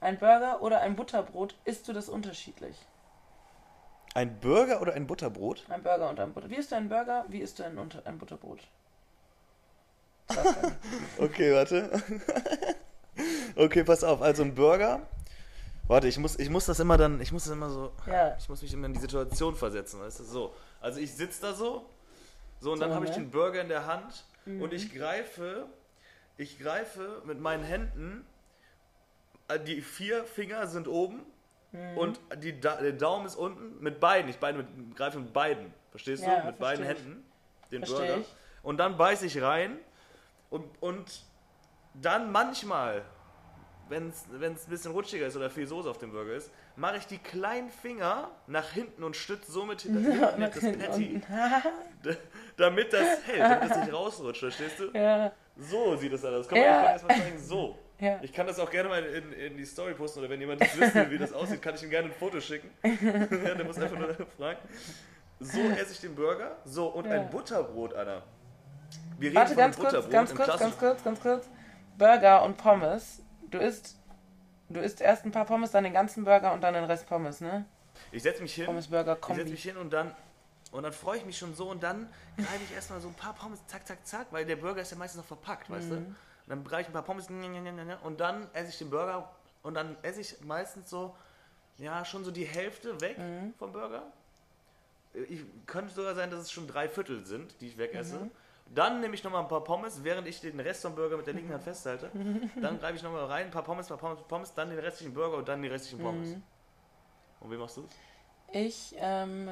[0.00, 1.54] ein Burger oder ein Butterbrot?
[1.64, 2.76] Isst du das unterschiedlich?
[4.14, 5.64] Ein Burger oder ein Butterbrot?
[5.68, 6.50] Ein Burger und ein Butter.
[6.50, 7.24] Wie isst du einen Burger?
[7.28, 8.60] Wie isst du ein, Unter ein Butterbrot?
[11.18, 12.02] Okay, warte.
[13.56, 14.22] okay, pass auf.
[14.22, 15.02] Also ein Burger.
[15.92, 18.34] Warte, ich muss, ich muss das immer dann, ich muss das immer so, ja.
[18.38, 20.54] ich muss mich immer in die Situation versetzen, weißt du, so.
[20.80, 21.84] Also ich sitze da so,
[22.60, 23.18] so und dann So, habe ich ne?
[23.18, 24.62] den Burger in der Hand Mhm.
[24.62, 25.66] und ich greife,
[26.38, 28.26] ich greife mit meinen Händen,
[29.48, 31.20] äh, die vier Finger sind oben
[31.72, 31.98] Mhm.
[31.98, 36.24] und die, der Daumen ist unten, mit beiden, ich beide mit, greife mit beiden, verstehst
[36.24, 36.46] Ja, du?
[36.46, 36.88] Mit beiden ich.
[36.90, 37.24] Händen,
[37.70, 38.20] den Versteh Burger.
[38.22, 38.34] ich.
[38.62, 39.76] Und dann beiße ich rein
[40.48, 41.22] und, und
[41.94, 43.02] dann manchmal,
[43.92, 47.06] wenn es ein bisschen rutschiger ist oder viel Soße auf dem Burger ist, mache ich
[47.06, 51.20] die kleinen Finger nach hinten und stütze somit hinter das hinten Patty,
[52.56, 54.90] damit das hält, damit das nicht rausrutscht, verstehst du?
[54.98, 56.48] ja, So sieht das aus.
[56.48, 56.64] Komm Ja.
[56.64, 57.38] ich kann das mal zeigen.
[57.38, 57.78] So.
[58.00, 58.18] ja.
[58.22, 60.78] Ich kann das auch gerne mal in, in die Story posten oder wenn jemand das
[60.78, 62.70] wissen will, wie das aussieht, kann ich ihm gerne ein Foto schicken.
[62.82, 64.58] der muss einfach nur fragen.
[65.40, 66.56] So esse ich den Burger.
[66.64, 67.12] So, und Ja.
[67.12, 68.22] ein Butterbrot, Anna.
[69.18, 71.48] Wir reden Warte, von ganz einem kurz, Butterbrot ganz kurz, ganz kurz, ganz kurz.
[71.98, 73.21] Burger und Pommes.
[73.52, 73.96] Du isst,
[74.70, 77.40] du isst erst ein paar Pommes, dann den ganzen Burger und dann den Rest Pommes,
[77.40, 77.64] ne?
[78.10, 78.66] Ich setze mich hin.
[78.66, 79.50] Pommes Burger Ich setze Kombi.
[79.50, 80.14] mich hin und dann
[80.72, 83.34] und dann freue ich mich schon so und dann greife ich erstmal so ein paar
[83.34, 85.94] Pommes, zack, zack, zack, weil der Burger ist ja meistens noch verpackt, weißt du?
[85.96, 86.06] Mhm.
[86.06, 86.16] Und
[86.48, 89.30] dann greife ich ein paar Pommes und dann esse ich den Burger
[89.62, 91.14] und dann esse ich meistens so,
[91.76, 93.52] ja, schon so die Hälfte weg Mhm.
[93.58, 94.04] vom Burger.
[95.12, 98.16] Ich, könnte sogar sein, dass es schon drei Viertel sind, die ich wegesse.
[98.16, 98.30] Mhm.
[98.66, 101.34] Dann nehme ich nochmal ein paar Pommes, während ich den Rest vom Burger mit der
[101.34, 102.10] linken Hand festhalte.
[102.60, 105.12] Dann greife ich nochmal rein, ein paar Pommes, ein paar Pommes, Pommes, dann den restlichen
[105.12, 106.28] Burger und dann die restlichen Pommes.
[106.28, 106.42] Mhm.
[107.40, 107.86] Und wie machst du
[108.52, 109.50] Ich, ähm,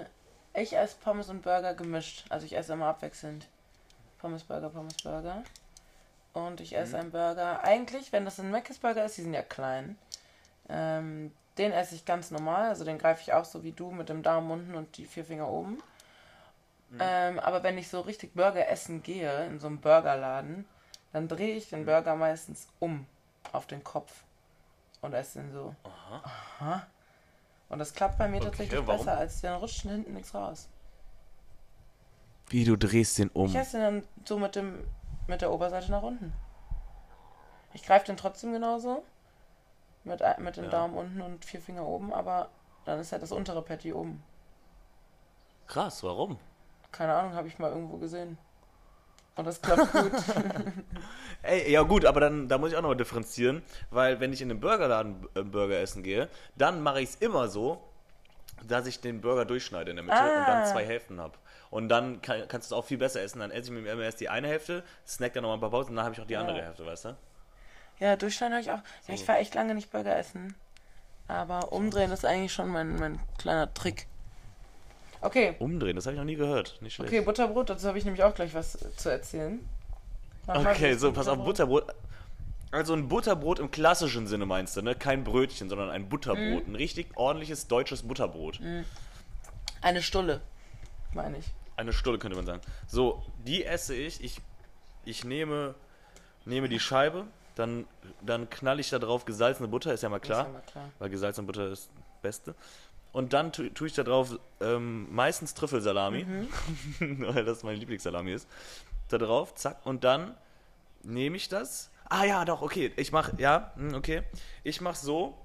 [0.54, 2.24] ich esse Pommes und Burger gemischt.
[2.30, 3.46] Also ich esse immer abwechselnd.
[4.18, 5.42] Pommes, Burger, Pommes, Burger.
[6.32, 7.00] Und ich esse Mhm.
[7.00, 7.62] einen Burger.
[7.64, 9.98] Eigentlich, wenn das ein Mc's Burger ist, die sind ja klein.
[10.68, 12.68] Ähm, den esse ich ganz normal.
[12.68, 15.24] Also den greife ich auch so wie du mit dem Daumen unten und die vier
[15.24, 15.82] Finger oben.
[16.90, 16.98] Mhm.
[17.00, 20.66] Ähm, aber wenn ich so richtig Burger essen gehe, in so einem Burgerladen,
[21.12, 23.06] dann drehe ich den Burger meistens um
[23.52, 24.24] auf den Kopf
[25.00, 25.74] und esse den so.
[25.84, 26.22] Aha.
[26.60, 26.86] Aha.
[27.68, 28.98] Und das klappt bei mir Okay, tatsächlich warum?
[29.04, 30.68] besser, als dann rutscht hinten nichts raus.
[32.48, 33.46] Wie du drehst den um.
[33.46, 34.84] Ich esse den dann so mit dem
[35.28, 36.32] mit der Oberseite nach unten.
[37.72, 39.04] Ich greife den trotzdem genauso.
[40.02, 40.70] Mit, ein- mit dem Ja.
[40.70, 42.48] Daumen unten und vier Finger oben, aber
[42.84, 44.22] dann ist halt das untere Patty oben.
[45.68, 46.38] Krass, warum?
[46.92, 48.36] Keine Ahnung, habe ich mal irgendwo gesehen.
[49.36, 50.12] Und das klappt gut.
[51.42, 54.48] Ey, ja gut, aber dann da muss ich auch nochmal differenzieren, weil wenn ich in
[54.48, 57.82] den Burgerladen äh, Burger essen gehe, dann mache ich es immer so,
[58.66, 60.64] dass ich den Burger durchschneide in der Mitte und dann Ah.
[60.66, 61.38] zwei Hälften habe.
[61.70, 63.38] Und dann kann, kannst du es auch viel besser essen.
[63.38, 65.70] Dann esse ich mir immer erst die eine Hälfte, snack dann noch mal ein paar
[65.70, 66.64] Pausen und dann habe ich auch die andere Ja.
[66.64, 67.16] Hälfte, weißt du?
[68.00, 68.82] Ja, durchschneiden habe ich auch.
[69.08, 70.54] Ja, ich war echt lange nicht Burger essen.
[71.28, 74.06] Aber umdrehen ist eigentlich schon mein, mein kleiner Trick.
[75.22, 76.78] Okay, Umdrehen, das habe ich noch nie gehört.
[76.80, 77.12] Nicht schlecht.
[77.12, 79.60] okay, Butterbrot, dazu habe ich nämlich auch gleich was zu erzählen.
[80.46, 81.84] Mal Okay, so, pass auf, Butterbrot.
[82.70, 84.94] Also ein Butterbrot im klassischen Sinne meinst du, ne?
[84.94, 86.66] Kein Brötchen, sondern ein Butterbrot.
[86.66, 86.72] Mhm.
[86.72, 88.60] Ein richtig ordentliches deutsches Butterbrot.
[89.82, 90.40] Eine Stulle,
[91.12, 91.46] meine ich.
[91.76, 92.60] Eine Stulle könnte man sagen.
[92.86, 94.22] So, die esse ich.
[94.22, 94.40] Ich,
[95.04, 95.74] ich nehme,
[96.44, 97.86] nehme die Scheibe, dann,
[98.20, 100.42] dann knall ich da drauf gesalzene Butter, ist ja mal klar.
[100.42, 100.90] Ist ja mal klar.
[100.98, 102.54] Weil gesalzene Butter ist das Beste.
[103.12, 106.48] Und dann tu, tue ich da drauf ähm, meistens Trüffelsalami, Mhm.
[107.34, 108.48] weil das meine Lieblingssalami ist.
[109.08, 109.78] Da drauf, zack.
[109.84, 110.36] Und dann
[111.02, 111.90] nehme ich das.
[112.08, 112.92] Ah ja, doch, okay.
[112.96, 114.22] Ich mache, ja, hm, okay.
[114.62, 115.36] Ich mache so.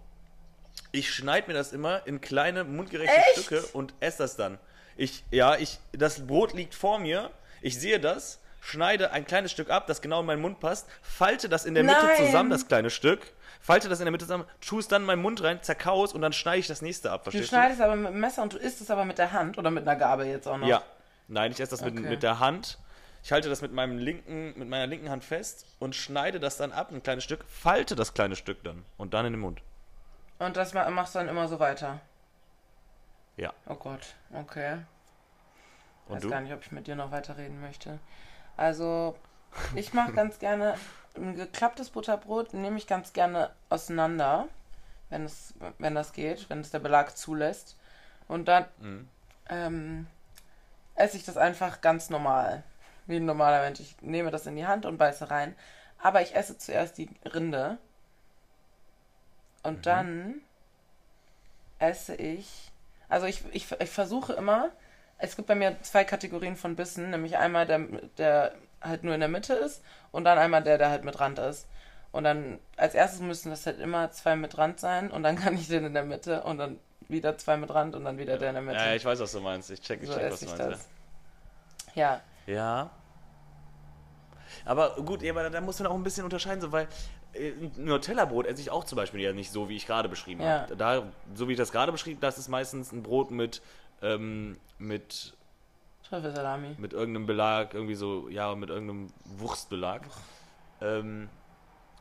[0.92, 3.44] Ich schneide mir das immer in kleine mundgerechte Echt?
[3.46, 4.60] Stücke und esse das dann.
[4.98, 7.32] Ich, ja, ich, das Brot liegt vor mir.
[7.62, 11.50] Ich sehe das, schneide ein kleines Stück ab, das genau in meinen Mund passt, falte
[11.50, 12.26] das in der Mitte Nein.
[12.26, 13.32] zusammen, das kleine Stück,
[13.66, 16.22] falte das in der Mitte zusammen, tue es dann in meinen Mund rein, zerkaus und
[16.22, 17.24] dann schneide ich das nächste ab.
[17.24, 19.58] Du Verstehst schneidest aber mit dem Messer und du isst es aber mit der Hand
[19.58, 20.68] oder mit einer Gabel jetzt auch noch.
[20.68, 20.84] Ja.
[21.28, 22.08] Nein, ich esse das mit, Okay.
[22.10, 22.78] mit der Hand.
[23.24, 26.72] Ich halte das mit, meinem linken, mit meiner linken Hand fest und schneide das dann
[26.72, 29.62] ab, ein kleines Stück, falte das kleine Stück dann und dann in den Mund.
[30.38, 32.00] Und das ma- machst du dann immer so weiter.
[33.38, 33.52] Ja.
[33.68, 34.78] Oh Gott, okay.
[36.08, 36.30] Und weiß du?
[36.30, 37.98] gar nicht, ob ich mit dir noch weiterreden möchte.
[38.58, 39.16] Also,
[39.74, 40.76] ich mache ganz gerne
[41.18, 44.48] ein geklapptes Butterbrot, nehme ich ganz gerne auseinander,
[45.10, 47.78] wenn es, wenn das geht, wenn es der Belag zulässt.
[48.28, 49.08] Und dann Mhm.
[49.50, 50.08] ähm,
[50.96, 52.64] esse ich das einfach ganz normal.
[53.06, 53.80] Wie ein normaler Mensch.
[53.80, 55.56] Ich nehme das in die Hand und beiße rein.
[56.02, 57.78] Aber ich esse zuerst die Rinde.
[59.64, 59.82] Und Mhm.
[59.84, 60.42] dann
[61.80, 62.72] esse ich.
[63.10, 64.72] Also ich, ich, ich versuche immer.
[65.18, 67.80] Es gibt bei mir zwei Kategorien von Bissen, nämlich einmal der,
[68.18, 68.54] der
[68.86, 71.68] halt nur in der Mitte ist und dann einmal der, der halt mit Rand ist.
[72.12, 75.56] Und dann als erstes müssen das halt immer zwei mit Rand sein und dann kann
[75.56, 78.50] ich den in der Mitte und dann wieder zwei mit Rand und dann wieder der
[78.50, 78.78] in der Mitte.
[78.80, 79.70] Ja, ich weiß, was du meinst.
[79.70, 80.60] Ich check, ich so check was du meinst.
[80.60, 80.88] das.
[81.94, 82.22] Ja.
[82.48, 82.54] Ja.
[82.54, 82.90] ja.
[84.66, 86.88] Aber gut, ja, aber da muss man auch ein bisschen unterscheiden, so, weil
[87.34, 90.42] äh, ein Nutella-Brot esse ich auch zum Beispiel ja nicht so, wie ich gerade beschrieben
[90.42, 90.62] Ja.
[90.62, 90.76] habe.
[90.78, 93.62] Da, so wie ich das gerade beschrieben das ist meistens ein Brot mit,
[94.02, 95.34] ähm, mit
[96.10, 96.76] Trüffelsalami.
[96.78, 100.02] mit irgendeinem Belag, irgendwie so, ja, mit irgendeinem Wurstbelag.
[100.82, 101.30] Ähm,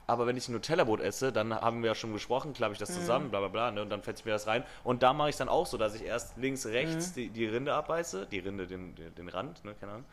[0.06, 2.92] aber wenn ich ein Nutella-Brot esse, dann haben wir ja schon gesprochen, klappe ich das
[2.92, 4.62] zusammen, bla bla bla, ne, und dann fetze ich mir das rein.
[4.82, 7.72] Und da mache ich dann auch so, dass ich erst links, rechts die, die Rinde
[7.72, 10.04] abbeiße, die Rinde, den, den, Rand, ne, keine Ahnung.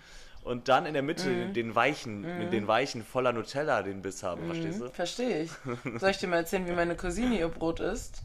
[0.43, 4.23] Und dann in der Mitte den, den weichen, mit den weichen voller Nutella den Biss
[4.23, 4.85] haben, verstehst du?
[4.85, 5.51] Mhm, verstehe ich.
[5.99, 8.23] Soll ich dir mal erzählen, wie meine Cousine ihr Brot isst?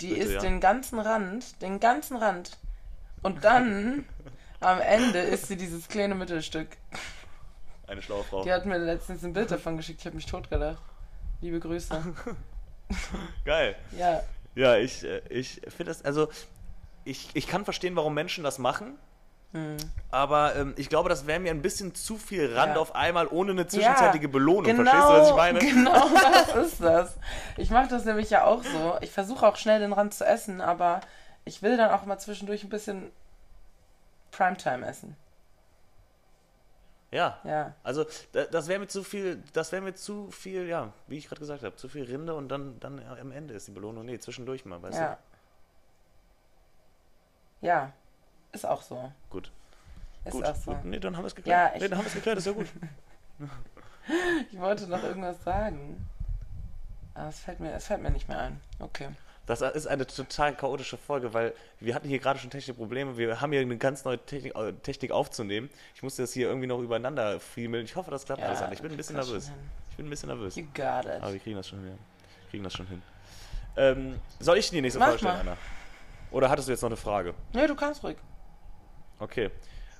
[0.00, 0.40] Die Bitte, isst ja.
[0.40, 2.58] den ganzen Rand, den ganzen Rand.
[3.22, 4.06] Und dann,
[4.60, 6.68] am Ende, isst sie dieses kleine Mittelstück.
[7.86, 8.42] Eine schlaue Frau.
[8.42, 10.82] Die hat mir letztens ein Bild davon geschickt, ich habe mich totgelacht.
[11.40, 12.02] Liebe Grüße.
[13.44, 13.76] Geil.
[13.96, 14.22] Ja,
[14.54, 16.28] Ja, ich, äh, ich finde das, also
[17.04, 18.94] ich, ich kann verstehen, warum Menschen das machen.
[19.52, 19.76] Hm.
[20.10, 22.80] Aber ähm, ich glaube, das wäre mir ein bisschen zu viel Rand Ja.
[22.80, 24.64] auf einmal ohne eine zwischenzeitige Belohnung.
[24.64, 25.58] genau, Verstehst du, was ich meine?
[25.60, 26.08] Genau
[26.54, 27.16] das ist das.
[27.56, 28.96] Ich mache das nämlich ja auch so.
[29.00, 31.00] Ich versuche auch schnell den Rand zu essen, aber
[31.44, 33.10] ich will dann auch mal zwischendurch ein bisschen
[34.36, 35.16] Primetime essen.
[37.10, 37.38] Ja.
[37.44, 37.74] Ja.
[37.82, 41.28] Also da, das wäre mir zu viel, das wäre mir zu viel, ja, wie ich
[41.28, 44.04] gerade gesagt habe, zu viel Rinde und dann, dann am Ende ist die Belohnung.
[44.04, 45.18] Nee, zwischendurch mal, weißt Ja.
[47.62, 47.92] Ja,
[48.52, 48.96] ist auch so.
[48.96, 49.12] du?
[49.30, 49.50] Gut.
[50.24, 50.72] Ist gut, auch so.
[50.74, 50.84] gut.
[50.84, 51.70] Nee, dann haben wir es geklärt.
[51.70, 52.66] Ja, ich- nee, dann haben wir es geklärt, ist ja gut.
[54.52, 56.08] Ich wollte noch irgendwas sagen.
[57.14, 58.60] Aber es fällt mir, es fällt mir nicht mehr ein.
[58.78, 59.08] Okay.
[59.46, 63.16] Das ist eine total chaotische Folge, weil wir hatten hier gerade schon technische Probleme.
[63.16, 65.70] Wir haben hier eine ganz neue Technik, äh, Technik aufzunehmen.
[65.94, 67.84] Ich musste das hier irgendwie noch übereinander friemeln.
[67.84, 68.72] Ich hoffe, das klappt alles an.
[68.72, 69.52] Ich bin ein bisschen nervös.
[69.90, 70.56] Ich bin ein bisschen nervös.
[70.56, 71.22] You got it.
[71.22, 71.96] Aber wir kriegen das schon hin.
[72.42, 73.02] Wir kriegen das schon hin.
[73.76, 75.36] Ähm, soll ich die nächste Mach Frage stellen.
[75.40, 75.56] Anna?
[76.32, 77.34] Oder hattest du jetzt noch eine Frage?
[77.54, 78.16] Nee, du kannst ruhig.
[79.20, 79.50] Okay.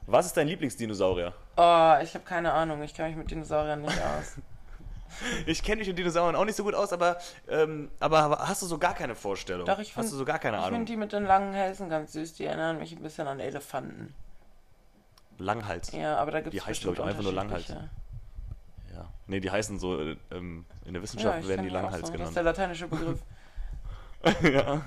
[0.08, 1.32] Was ist dein Lieblingsdinosaurier?
[1.56, 2.82] Oh, ich habe keine Ahnung.
[2.82, 4.36] Ich kenne mich mit Dinosauriern nicht aus.
[5.46, 8.66] Ich kenne mich mit Dinosauriern auch nicht so gut aus, aber, ähm, aber hast du
[8.66, 9.66] so gar keine Vorstellung?
[9.66, 10.78] Doch, ich Hast find- du so gar keine Ich Ahnung?
[10.80, 12.34] finde die mit den langen Hälsen ganz süß.
[12.34, 14.14] Die erinnern mich ein bisschen an Elefanten.
[15.38, 15.92] Langhals.
[15.92, 17.68] Ja, aber da gibt Die es heißen, glaub ich, einfach nur Langhals.
[17.68, 17.88] Ja.
[19.28, 22.36] Nee, die heißen so, äh, ähm, in der Wissenschaft werden die Langhals Das ist genannt.
[22.36, 23.18] der lateinische Begriff.
[24.42, 24.80] ja.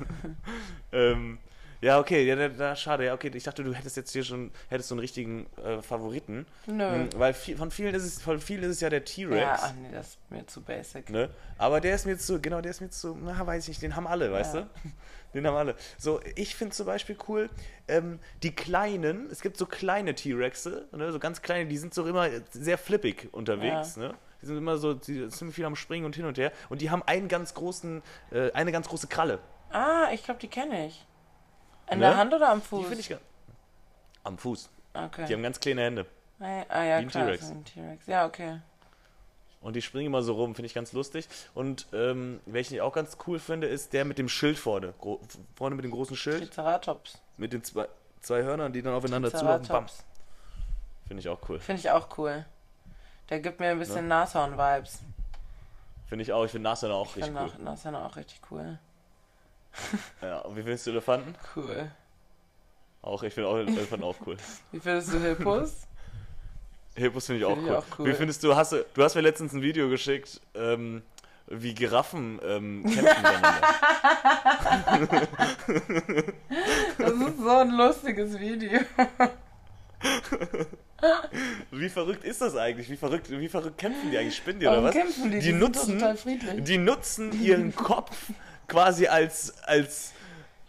[0.94, 1.38] ähm,
[1.82, 3.06] Ja, okay, ja, da, da, schade.
[3.06, 6.46] Ja, okay, ich dachte, du hättest jetzt hier schon hättest so einen richtigen äh, Favoriten.
[6.68, 6.90] Nö.
[6.90, 9.40] Mhm, Weil viel, von vielen ist es von vielen ist es ja der T-Rex.
[9.42, 11.10] Ja, ach nee, das ist mir zu basic.
[11.10, 11.30] Ne?
[11.58, 13.96] Aber der ist mir zu, genau, der ist mir zu, na, weiß ich nicht, den
[13.96, 14.62] haben alle, weißt Ja.
[14.62, 14.70] du?
[15.36, 15.76] Den haben alle.
[15.98, 17.50] So, ich finde zum Beispiel cool,
[17.88, 22.06] ähm, die kleinen, es gibt so kleine T-Rexe, ne, so ganz kleine, die sind so
[22.08, 24.16] immer sehr flippig unterwegs, ne?
[24.42, 26.52] Die sind immer so, die sind ziemlich viel am Springen und hin und her.
[26.70, 29.40] Und die haben einen ganz großen, äh, eine ganz große Kralle.
[29.70, 31.06] Ah, ich glaube, die kenne ich.
[31.90, 32.06] An Ne?
[32.06, 32.86] der Hand oder am Die Fuß?
[32.88, 33.16] finde ich
[34.24, 34.70] am Fuß.
[34.94, 35.26] okay.
[35.28, 36.06] Die haben ganz kleine Hände.
[36.40, 37.10] ah, ah, ja, wie ein.
[37.10, 37.48] T-Rex.
[37.48, 38.06] so ein T-Rex.
[38.08, 38.60] Ja, okay.
[39.62, 41.28] Und die springen immer so rum, finde ich ganz lustig.
[41.54, 44.94] Und ähm, welchen ich auch ganz cool finde, ist der mit dem Schild vorne.
[45.00, 45.20] Gro
[45.56, 46.48] vorne mit dem großen Schild.
[46.54, 47.18] Triceratops.
[47.38, 47.88] Mit den zwei,
[48.22, 49.68] zwei Hörnern, die dann aufeinander zulaufen.
[49.68, 49.86] Bam.
[51.08, 51.60] Finde ich auch cool.
[51.60, 52.46] Finde ich auch cool.
[53.30, 55.00] Der gibt mir ein bisschen Nashorn-Vibes.
[56.08, 56.46] Finde ich auch.
[56.46, 57.50] Ich finde Nashörner auch Ich richtig finde cool.
[57.50, 58.80] auch Nashorn auch richtig cool.
[60.22, 61.36] Ja, und wie findest du Elefanten?
[61.56, 61.92] Cool.
[63.02, 64.36] Auch, ich finde auch Elefanten auch cool.
[64.74, 65.72] Wie findest du Hippos?
[66.96, 67.78] Hippos finde ich, auch Find ich cool.
[67.78, 68.06] auch cool.
[68.08, 71.02] Wie findest du, hast du, du hast mir letztens ein Video geschickt, ähm,
[71.48, 73.62] wie Giraffen ähm, kämpfen miteinander.
[76.98, 78.80] Das ist so ein lustiges Video.
[81.72, 82.90] Wie verrückt ist das eigentlich?
[82.90, 84.36] Wie verrückt, wie verrückt kämpfen die eigentlich?
[84.36, 84.96] Spinnen die oder Warum was?
[84.96, 85.40] kämpfen die?
[85.40, 86.04] Die, Die nutzen,
[86.66, 88.16] die nutzen ihren Kopf
[88.70, 90.12] quasi als, als,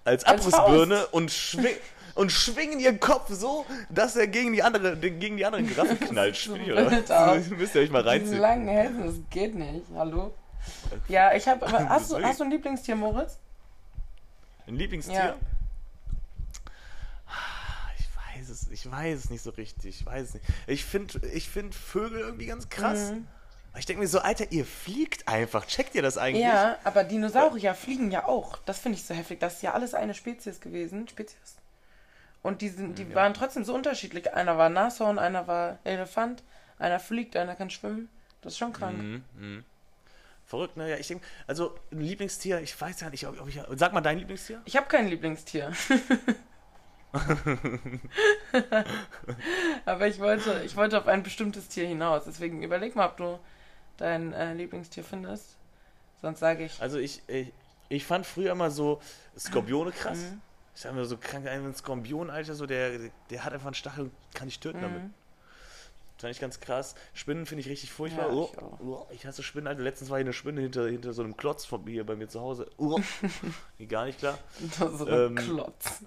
[0.04, 1.76] als Abrissbirne und, schwing,
[2.14, 6.44] und schwingen ihren Kopf so, dass er gegen die andere, gegen die anderen Giraffen knallt.
[6.44, 6.90] die, oder.
[7.56, 8.38] Müsst ihr euch mal Diese reinziehen.
[8.38, 9.86] langen Hälse, das geht nicht.
[9.94, 10.34] Hallo?
[11.08, 11.64] Ja, ich habe.
[11.88, 13.38] Hast du, hast du ein Lieblingstier, Moritz?
[14.66, 15.14] Ein Lieblingstier?
[15.14, 15.34] Ja.
[17.26, 20.00] Ah, Ich weiß es, ich weiß es nicht so richtig.
[20.00, 20.44] Ich weiß es nicht.
[20.66, 23.12] Ich finde ich find Vögel irgendwie ganz krass.
[23.12, 23.26] Mhm.
[23.78, 25.64] Ich denke mir so, Alter, ihr fliegt einfach.
[25.66, 26.44] Checkt ihr das eigentlich?
[26.44, 28.58] Ja, aber Dinosaurier fliegen ja auch.
[28.66, 29.38] Das finde ich so heftig.
[29.40, 31.06] Das ist ja alles eine Spezies gewesen.
[31.08, 31.56] Spezies.
[32.42, 33.14] Und die, sind, die Ja.
[33.14, 34.34] waren trotzdem so unterschiedlich.
[34.34, 36.42] Einer war Nashorn, einer war Elefant,
[36.78, 38.08] einer fliegt, einer kann schwimmen.
[38.42, 38.98] Das ist schon krank.
[38.98, 39.64] Mhm, mhm.
[40.46, 40.90] Verrückt, ne?
[40.90, 43.60] Ja, ich denke, also ein Lieblingstier, ich weiß ja nicht, ob, ob ich.
[43.76, 44.60] Sag mal dein Lieblingstier?
[44.64, 45.72] Ich habe kein Lieblingstier.
[49.84, 52.24] Aber ich wollte, ich wollte auf ein bestimmtes Tier hinaus.
[52.24, 53.38] Deswegen überleg mal, ob du
[54.00, 55.56] dein äh, Lieblingstier findest.
[56.20, 56.80] Sonst sage ich.
[56.80, 57.52] Also ich, ich,
[57.88, 59.00] ich fand früher immer so
[59.38, 60.18] Skorpione krass.
[60.18, 60.40] Mhm.
[60.74, 64.04] Ich sag mir so krank, ein Skorpion, Alter, so der, der hat einfach einen Stachel
[64.04, 65.02] und kann dich töten damit.
[65.02, 65.14] Mhm.
[66.16, 66.94] Das fand ich ganz krass.
[67.14, 68.28] Spinnen finde ich richtig furchtbar.
[68.28, 68.80] Ja, oh, ich auch.
[68.80, 69.82] oh, ich hasse Spinnen, Alter.
[69.82, 72.40] Letztens war hier eine Spinne hinter, hinter so einem Klotz von hier bei mir zu
[72.40, 72.70] Hause.
[72.76, 73.00] Oh,
[73.88, 74.38] gar nicht klar.
[74.60, 76.02] Ist so ein Ähm, Klotz.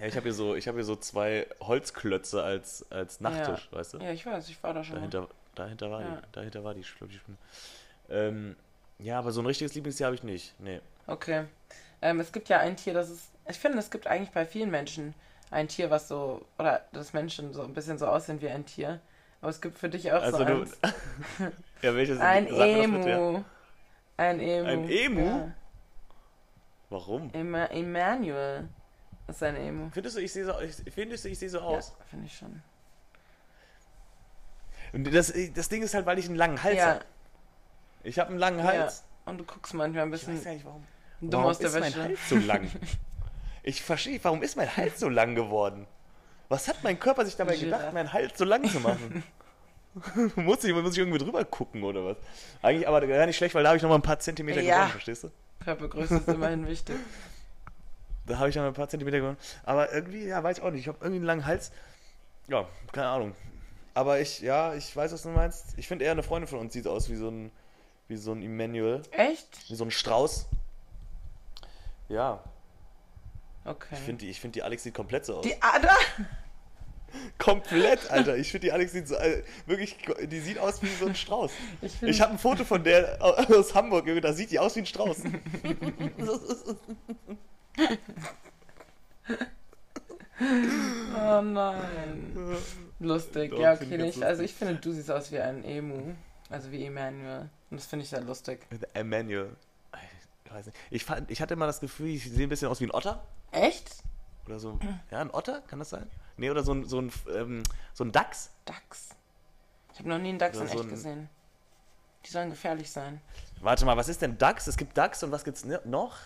[0.00, 3.94] Ja, ich habe hier so, ich habe hier so zwei Holzklötze als, als Nachttisch, weißt
[3.94, 3.98] du?
[3.98, 4.98] Ja, ich weiß, ich war da schon.
[5.00, 5.28] Mal.
[5.54, 6.16] Dahinter, war Ja.
[6.16, 7.36] die, dahinter war die, glaub, die Spinne.
[8.08, 8.56] Ähm,
[8.98, 10.54] ja, aber so ein richtiges Lieblingstier habe ich nicht.
[10.60, 10.80] Nee.
[11.06, 11.44] Okay.
[12.02, 13.30] Ähm, es gibt ja ein Tier, das ist.
[13.48, 15.14] Ich finde, es gibt eigentlich bei vielen Menschen
[15.50, 16.44] ein Tier, was so.
[16.58, 19.00] Oder dass Menschen so ein bisschen so aussehen wie ein Tier.
[19.40, 20.60] Aber es gibt für dich auch Also so du.
[20.62, 20.78] eins.
[21.82, 22.18] ja, welches?
[22.20, 22.46] Ein.
[22.46, 23.42] Emu.
[24.16, 24.68] Ein Emu.
[24.68, 25.26] Ein Emu?
[25.26, 25.52] Ja.
[26.90, 27.30] Warum?
[27.32, 28.68] Emma Emmanuel
[29.26, 29.90] ist ein Emu.
[29.92, 31.94] Findest du, ich sehe so, ich, findest du, ich sehe so aus?
[31.98, 32.62] Ja, finde ich schon.
[34.94, 37.04] Und das, das Ding ist halt, weil ich einen langen Hals ja, habe.
[38.04, 38.64] Ich habe einen langen ja.
[38.64, 39.02] Hals.
[39.24, 40.84] Und du guckst manchmal ein Ich bisschen weiß ja nicht, warum.
[41.20, 42.02] dumm warum aus der ist mein Wäsche.
[42.02, 42.70] Hals so lang?
[43.66, 45.86] Ich verstehe, nicht, warum ist mein Hals so lang geworden?
[46.50, 49.24] Was hat mein Körper sich dabei gedacht, meinen Hals so lang zu machen?
[50.36, 52.18] muss, ich, muss ich irgendwie drüber gucken oder was?
[52.60, 54.74] Eigentlich aber gar nicht schlecht, weil da habe ich noch mal ein paar Zentimeter Ja.
[54.74, 55.30] gewonnen, verstehst du?
[55.64, 56.96] Körpergröße ist immerhin wichtig.
[58.26, 59.38] Da habe ich noch mal ein paar Zentimeter gewonnen.
[59.64, 60.82] Aber irgendwie, ja, weiß ich auch nicht.
[60.82, 61.72] Ich habe irgendwie einen langen Hals.
[62.48, 63.34] Ja, keine Ahnung.
[63.94, 65.66] Aber ich, ja, ich weiß, was du meinst.
[65.76, 67.50] Ich finde eher eine Freundin von uns sieht aus wie so ein,
[68.08, 69.70] wie so ein Emmanuel, Echt?
[69.70, 70.46] wie so ein Strauß.
[72.08, 72.42] Ja,
[73.66, 73.94] Okay.
[73.94, 75.42] ich finde die, ich finde die Alex sieht komplett so aus.
[75.46, 75.96] die Ader?
[77.38, 78.36] komplett, Alter.
[78.36, 81.50] Ich finde die Alex sieht so, äh, wirklich, die sieht aus wie so ein Strauß.
[81.80, 82.02] Ich.
[82.02, 85.18] Ich habe ein Foto von der aus Hamburg, da sieht die aus wie ein Strauß.
[91.16, 92.36] Oh nein.
[93.00, 93.52] Lustig.
[93.58, 94.22] Ja, okay, nicht.
[94.22, 96.14] Also ich finde, du siehst aus wie ein Emu.
[96.50, 97.48] Also wie Emmanuel.
[97.70, 98.66] Und das finde ich sehr lustig.
[98.92, 99.56] Emmanuel.
[100.44, 100.78] Ich weiß nicht.
[100.90, 103.26] Ich, fand, ich hatte immer das Gefühl, ich sehe ein bisschen aus wie ein Otter.
[103.50, 103.90] Echt?
[104.46, 104.78] Oder so.
[105.10, 106.08] Ja, ein Otter, kann das sein?
[106.36, 107.62] Nee, oder so ein, so ein, ähm,
[107.94, 108.50] so ein Dachs.
[108.64, 109.08] Dachs.
[109.92, 111.28] Ich habe noch nie einen Dachs Oder in so echt ein- gesehen.
[112.26, 113.20] Die sollen gefährlich sein.
[113.60, 114.66] Warte mal, was ist denn Dachs?
[114.66, 116.16] Es gibt Dachs und was gibt's noch?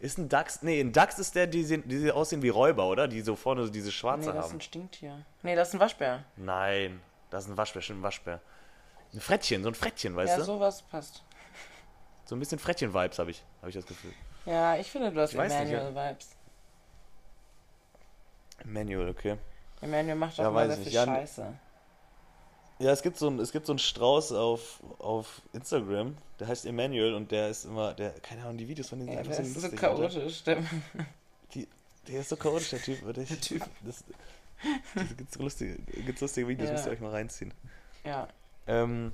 [0.00, 0.62] Ist ein Dachs.
[0.62, 3.06] Nee, ein Dachs ist der, die, sehen, die aussehen wie Räuber, oder?
[3.06, 4.58] Die so vorne so diese Nee, schwarze das ist haben.
[4.58, 5.24] ein Stinktier.
[5.42, 6.24] Nee, das ist ein Waschbär.
[6.36, 8.40] Nein, das ist ein Waschbär, stimmt, ein Waschbär.
[9.12, 10.44] Ein Frettchen, so ein Frettchen, weißt ja, du?
[10.44, 11.22] sowas passt.
[12.24, 14.12] So ein bisschen Frettchen-Vibes habe ich, habe ich das Gefühl.
[14.46, 16.36] Ja, ich finde, du hast Emmanuel-Vibes.
[18.64, 19.36] Manual, okay.
[19.80, 20.92] Emmanuel macht doch Ja, mal sehr viel.
[20.92, 21.54] Ja, Scheiße.
[22.80, 26.64] Ja, es gibt so einen, es gibt so einen Strauß auf, auf Instagram, der heißt
[26.64, 29.42] Emmanuel und der ist immer, der, keine Ahnung, die Videos von dem sind einfach so
[29.42, 29.82] ist so lustig.
[29.84, 29.96] Alter.
[30.08, 30.68] chaotisch, stimmt.
[32.08, 33.02] Der ist so chaotisch, der Typ.
[33.02, 33.28] Wirklich.
[33.28, 33.62] Der Typ.
[33.84, 34.02] Das,
[34.94, 36.72] das gibt's lustige, gibt's lustige Videos, Ja.
[36.72, 37.52] müsst ihr euch mal reinziehen.
[38.02, 38.26] Ja.
[38.66, 39.12] Ähm,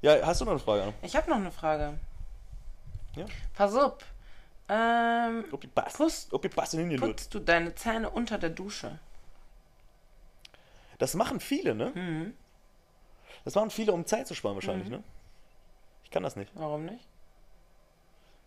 [0.00, 0.92] ja, hast du noch eine Frage?
[1.02, 1.98] Ich habe noch eine Frage.
[3.14, 3.26] Ja.
[3.54, 3.98] Pass auf.
[4.68, 8.98] Ähm, die putzt, die putzt du deine Zähne unter der Dusche?
[11.02, 11.90] Das machen viele, ne?
[11.96, 12.32] Mhm.
[13.44, 14.98] Das machen viele, um Zeit zu sparen wahrscheinlich, Mhm.
[14.98, 15.02] ne?
[16.04, 16.52] Ich kann das nicht.
[16.54, 17.04] Warum nicht?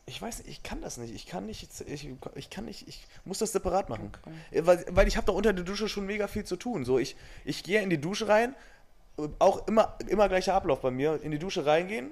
[0.05, 1.13] Ich weiß, nicht, ich kann das nicht.
[1.13, 4.09] Ich kann nicht, ich, ich kann nicht, ich muss das separat machen.
[4.21, 4.31] Okay.
[4.59, 6.85] Äh, Weil, weil ich habe doch unter der Dusche schon mega viel zu tun.
[6.85, 8.55] So, ich, ich gehe in die Dusche rein,
[9.17, 11.21] äh, auch immer, immer gleicher Ablauf bei mir.
[11.23, 12.09] In die Dusche reingehen,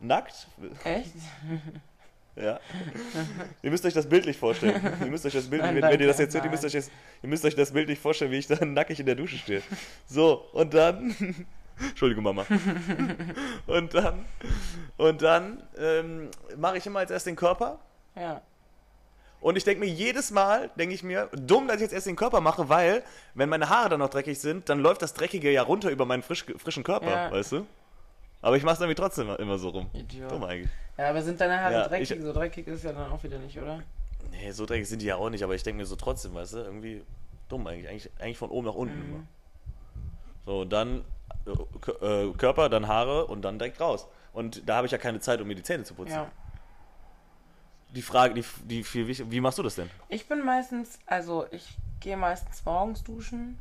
[0.00, 0.48] nackt.
[0.84, 1.12] Echt?
[2.36, 2.58] Ja.
[3.62, 4.80] ihr müsst euch das bildlich vorstellen.
[5.00, 6.72] Ihr müsst euch das bildlich, Nein, wenn, wenn ihr das jetzt hört, ihr müsst, euch
[6.72, 6.90] das,
[7.22, 9.62] ihr müsst euch das bildlich vorstellen, wie ich da nackig in der Dusche stehe.
[10.06, 11.14] So, und dann.
[11.80, 12.44] Entschuldigung, Mama.
[13.66, 14.24] und dann,
[14.96, 17.78] und dann ähm, mache ich immer als erst den Körper.
[18.16, 18.42] Ja.
[19.40, 22.16] Und ich denke mir jedes Mal, denke ich mir, dumm, dass ich jetzt erst den
[22.16, 23.02] Körper mache, weil,
[23.34, 26.22] wenn meine Haare dann noch dreckig sind, dann läuft das Dreckige ja runter über meinen
[26.22, 27.30] frisch, frischen Körper, Ja.
[27.30, 27.66] weißt du?
[28.44, 29.86] Aber ich mache es irgendwie trotzdem immer, so rum.
[29.94, 30.30] Idiot.
[30.30, 30.70] Dumm eigentlich.
[30.98, 32.10] Ja, aber sind deine Haare Ja, dreckig?
[32.10, 33.82] ich- so dreckig ist ja dann auch wieder nicht, oder?
[34.30, 36.52] Nee, so dreckig sind die ja auch nicht, aber ich denke mir so trotzdem, weißt
[36.54, 37.02] du, irgendwie
[37.48, 37.88] dumm eigentlich.
[37.88, 39.14] Eigentlich, eigentlich von oben nach unten Mhm.
[39.14, 39.22] immer.
[40.44, 41.04] So, dann
[41.46, 44.06] äh, Körper, dann Haare und dann direkt raus.
[44.34, 46.12] Und da habe ich ja keine Zeit, um mir die Zähne zu putzen.
[46.12, 46.30] Ja.
[47.94, 49.88] Die Frage, die, die viel wichtig, wie machst du das denn?
[50.08, 53.56] Ich bin meistens, also ich gehe meistens morgens duschen,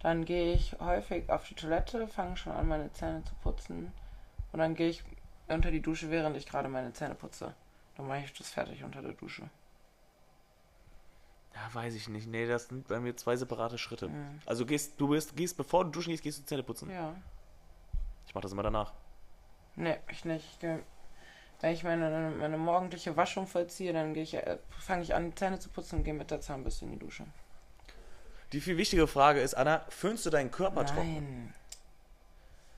[0.00, 3.92] dann gehe ich häufig auf die Toilette, fange schon an, meine Zähne zu putzen
[4.52, 5.02] und dann gehe ich
[5.48, 7.54] unter die Dusche, während ich gerade meine Zähne putze.
[7.96, 9.48] Dann mache ich das fertig unter der Dusche.
[11.54, 12.28] Ja, weiß ich nicht.
[12.28, 14.08] Nee, das sind bei mir zwei separate Schritte.
[14.08, 14.40] Mhm.
[14.46, 16.90] Also gehst du bist, gehst, bevor du duschen gehst, gehst du Zähne putzen.
[16.90, 17.16] Ja.
[18.26, 18.92] Ich mache das immer danach.
[19.74, 20.44] Nee, ich nicht.
[20.44, 20.78] Ich geh,
[21.60, 25.58] wenn ich meine, meine morgendliche Waschung vollziehe, dann gehe ich, äh, fange ich an, Zähne
[25.58, 27.24] zu putzen und gehe mit der Zahnbürste in die Dusche.
[28.52, 31.14] Die viel wichtige Frage ist, Anna, föhnst du deinen Körper trocken?
[31.14, 31.54] Nein.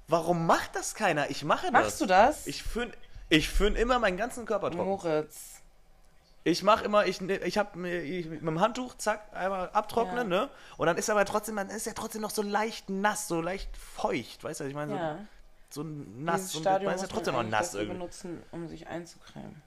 [0.08, 1.30] Warum macht das keiner?
[1.30, 1.72] Ich mache das.
[1.72, 2.46] Machst du das?
[2.48, 2.92] Ich föhn,
[3.28, 4.88] ich föhn immer meinen ganzen Körper trocken.
[4.88, 5.60] Moritz.
[6.42, 10.44] Ich mache immer, ich, ich habe mit dem Handtuch, zack, einmal abtrocknen, Ja.
[10.46, 10.50] ne?
[10.78, 13.76] Und dann ist aber trotzdem, dann ist er trotzdem noch so leicht nass, so leicht
[13.76, 14.96] feucht, weißt du, was ich meine?
[14.96, 15.18] Ja.
[15.68, 17.92] So, so nass Dieses und Stadium dann ist muss trotzdem noch nass irgendwie.
[17.92, 19.62] benutzen, um sich einzucremen.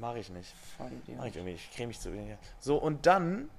[0.00, 0.52] Mache ich nicht.
[0.76, 1.18] Voll Idiot.
[1.18, 2.36] Mach ich irgendwie, ich creme mich zu wenig.
[2.60, 3.50] So, und dann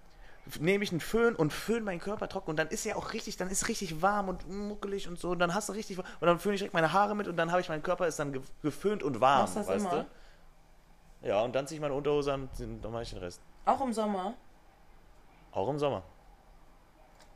[0.59, 3.38] nehme ich einen Föhn und föhn meinen Körper trocken und dann ist ja auch richtig,
[3.38, 6.39] dann ist richtig warm und muckelig und so und dann hast du richtig, und dann
[6.39, 8.41] föhne ich direkt meine Haare mit und dann habe ich, mein Körper ist dann ge-
[8.62, 10.05] geföhnt und warm, Machst das weißt immer?
[11.21, 11.27] du?
[11.27, 13.41] Ja, und dann ziehe ich meine Unterhose an und dann mache ich den Rest.
[13.65, 14.33] Auch im Sommer.
[15.51, 16.03] Auch im Sommer.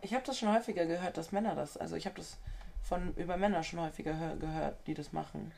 [0.02, 2.38] Ich habe das schon häufiger gehört, dass Männer das, also ich habe das
[2.82, 5.52] von über Männer schon häufiger hör, gehört, die das machen.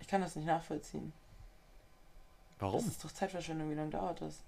[0.00, 1.12] Ich kann das nicht nachvollziehen.
[2.58, 2.86] Das Warum?
[2.86, 4.42] ist doch Zeitverschwendung, wie lange dauert das?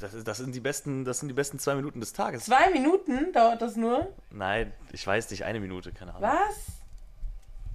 [0.00, 2.44] Das, ist, das, sind die besten, das sind die besten zwei Minuten des Tages.
[2.44, 4.08] Zwei Minuten dauert das nur?
[4.30, 6.30] Nein, ich weiß nicht, eine Minute, keine Ahnung.
[6.30, 6.82] Was?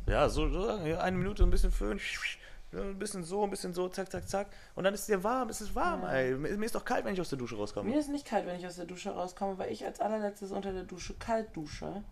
[0.08, 2.00] Ja, so, so eine Minute, ein bisschen föhn,
[2.74, 4.48] ein bisschen so, ein bisschen so, zack, zack, zack.
[4.76, 6.14] Und dann ist es dir warm, es ist warm, Ja.
[6.14, 6.36] ey.
[6.36, 7.90] Mir ist doch kalt, wenn ich aus der Dusche rauskomme.
[7.90, 10.72] Mir ist nicht kalt, wenn ich aus der Dusche rauskomme, weil ich als allerletztes unter
[10.72, 12.04] der Dusche kalt dusche.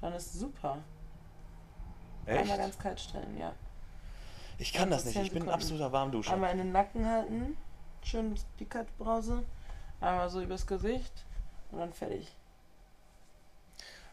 [0.00, 0.78] Dann ist super.
[2.26, 2.40] Echt?
[2.40, 3.52] Einmal ganz kalt stellen, ja.
[4.58, 6.32] Ich kann das nicht, 10 ich bin ein absoluter Warmduscher.
[6.32, 7.56] Einmal in den Nacken halten,
[8.04, 9.44] schön die Kaltbrause,
[10.00, 11.12] einmal so übers Gesicht
[11.70, 12.34] und dann fertig.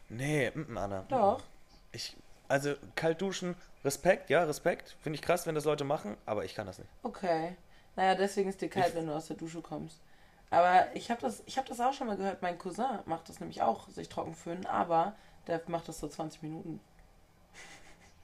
[0.09, 1.05] Nee, mm, mm, Anna.
[1.09, 1.41] Doch.
[1.91, 2.15] Ich,
[2.47, 4.95] also kalt duschen, Respekt, ja, Respekt.
[5.01, 6.89] Finde ich krass, wenn das Leute machen, aber ich kann das nicht.
[7.03, 7.55] Okay.
[7.95, 9.99] Naja, deswegen ist dir kalt, Ich- wenn du aus der Dusche kommst.
[10.49, 12.41] Aber ich habe das, ich hab das auch schon mal gehört.
[12.41, 15.15] Mein Cousin macht das nämlich auch, sich trocken föhnen, aber
[15.47, 16.81] der macht das so 20 Minuten.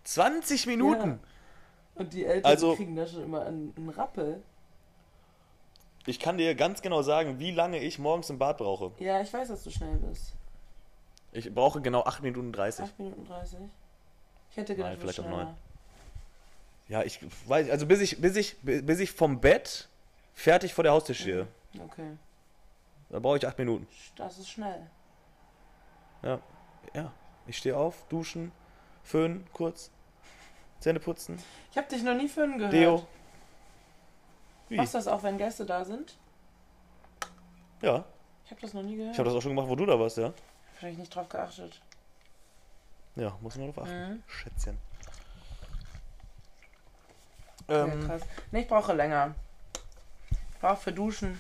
[0.03, 1.19] 20 Minuten!
[1.95, 4.41] Und die Eltern Also- kriegen da schon immer einen, einen Rappel.
[6.08, 8.91] Ich kann dir ganz genau sagen, wie lange ich morgens im Bad brauche.
[9.00, 10.34] Ja, ich weiß, dass du schnell bist.
[11.34, 12.86] Ich brauche genau 8 Minuten 30.
[12.86, 13.60] 8 Minuten 30.
[14.52, 15.58] Ich hätte gedacht, Nein, vielleicht auch schneller.
[16.88, 19.89] Ja, ich weiß, also bis ich, bis ich, bis ich vom Bett
[20.34, 21.47] fertig vor der Haustür stehe,
[21.78, 22.12] Okay.
[23.10, 23.86] da brauche ich 8 Minuten.
[24.16, 24.88] Das ist schnell.
[26.24, 26.39] Ja,
[26.93, 27.12] ja.
[27.47, 28.53] Ich stehe auf, duschen,
[29.03, 29.91] föhnen kurz,
[30.80, 31.38] Zähne putzen,
[31.72, 32.74] Ich habe dich noch nie föhnen gehört.
[32.74, 33.05] Deo.
[34.70, 34.76] Wie?
[34.76, 36.18] Machst du das auch, wenn Gäste da sind?
[37.82, 38.05] Ja,
[38.45, 39.13] Ich habe das noch nie gehört.
[39.13, 40.34] ich habe das auch schon gemacht, wo du da warst, ja.
[40.74, 41.82] Vielleicht nicht drauf geachtet.
[43.15, 44.13] Ja, muss man drauf achten.
[44.13, 44.24] Mhm.
[44.28, 44.78] Schätzchen.
[47.68, 48.22] Ähm, krass.
[48.51, 49.36] Nee, ich brauche länger.
[50.53, 51.39] Ich brauche für Duschen.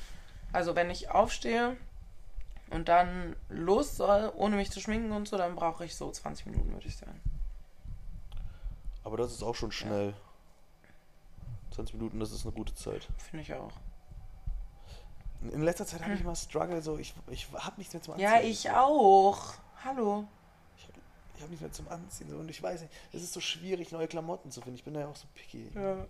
[0.53, 1.77] Also wenn ich aufstehe,
[2.69, 6.47] und dann los soll, ohne mich zu schminken und so, dann brauche ich so 20
[6.47, 7.19] Minuten, würde ich sagen.
[9.03, 10.13] Aber das ist auch schon schnell.
[11.77, 13.07] 20 Minuten, das ist eine gute Zeit.
[13.17, 13.71] Finde ich auch.
[15.51, 18.27] In letzter Zeit habe ich mal Struggle, so ich, ich habe nichts mehr zum Anziehen.
[18.27, 19.53] Ja, ich auch.
[19.85, 20.27] Hallo.
[20.75, 20.99] Ich habe
[21.35, 23.91] ich hab nichts mehr zum Anziehen so, und ich weiß nicht, es ist so schwierig,
[23.91, 24.77] neue Klamotten zu finden.
[24.77, 25.69] Ich bin da ja auch so picky.
[25.75, 26.07] Ja.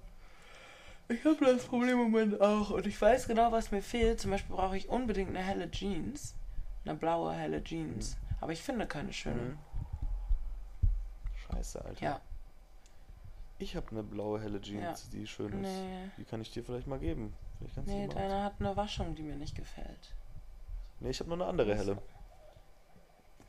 [1.09, 2.69] Ich habe das Problem im Moment auch.
[2.69, 4.21] Und ich weiß genau, was mir fehlt.
[4.21, 6.33] Zum Beispiel brauche ich unbedingt eine helle Jeans.
[6.85, 8.15] Eine blaue, helle Jeans.
[8.39, 9.41] Aber ich finde keine schöne.
[9.41, 9.57] Mhm.
[11.51, 12.03] Scheiße, Alter.
[12.03, 12.21] Ja.
[13.59, 15.69] Ich habe eine blaue helle Jeans, die schön ist.
[15.69, 16.09] Nee.
[16.17, 17.33] Die kann ich dir vielleicht mal geben.
[17.57, 20.13] Vielleicht kannst du Nee, deine hat eine Waschung, die mir nicht gefällt.
[20.99, 21.97] Nee, ich habe noch eine andere helle.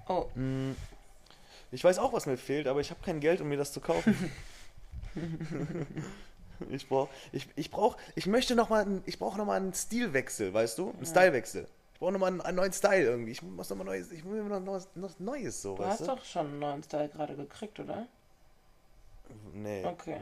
[0.09, 0.73] Oh, Mm,
[1.71, 3.81] Ich weiß auch, was mir fehlt, aber ich habe kein Geld, um mir das zu
[3.81, 4.15] kaufen.
[6.71, 9.75] ich brauche, ich, ich brauche, ich möchte noch mal, einen- ich brauche noch mal einen
[9.75, 11.67] Stilwechsel, weißt du, einen Stylewechsel.
[11.95, 13.33] Ich brauche noch mal einen, einen neuen Style irgendwie.
[13.33, 16.01] Ich muss noch mal neues, ich will noch was, noch Neues so, du weißt hast
[16.03, 16.07] du?
[16.07, 18.07] doch schon einen neuen Style gerade gekriegt, oder?
[19.53, 19.85] Nee.
[19.85, 20.21] Okay.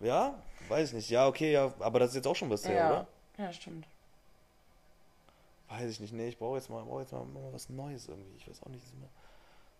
[0.00, 0.34] Ja,
[0.68, 1.08] weiß nicht.
[1.10, 2.90] Ja, okay, ja, aber das ist jetzt auch schon was her, Ja.
[2.90, 3.06] oder?
[3.38, 3.86] Ja, stimmt.
[5.68, 6.12] Weiß ich nicht.
[6.12, 8.36] Nee, ich brauche jetzt mal, brauche jetzt mal, mal was Neues irgendwie.
[8.36, 9.08] Ich weiß auch nicht, ist immer,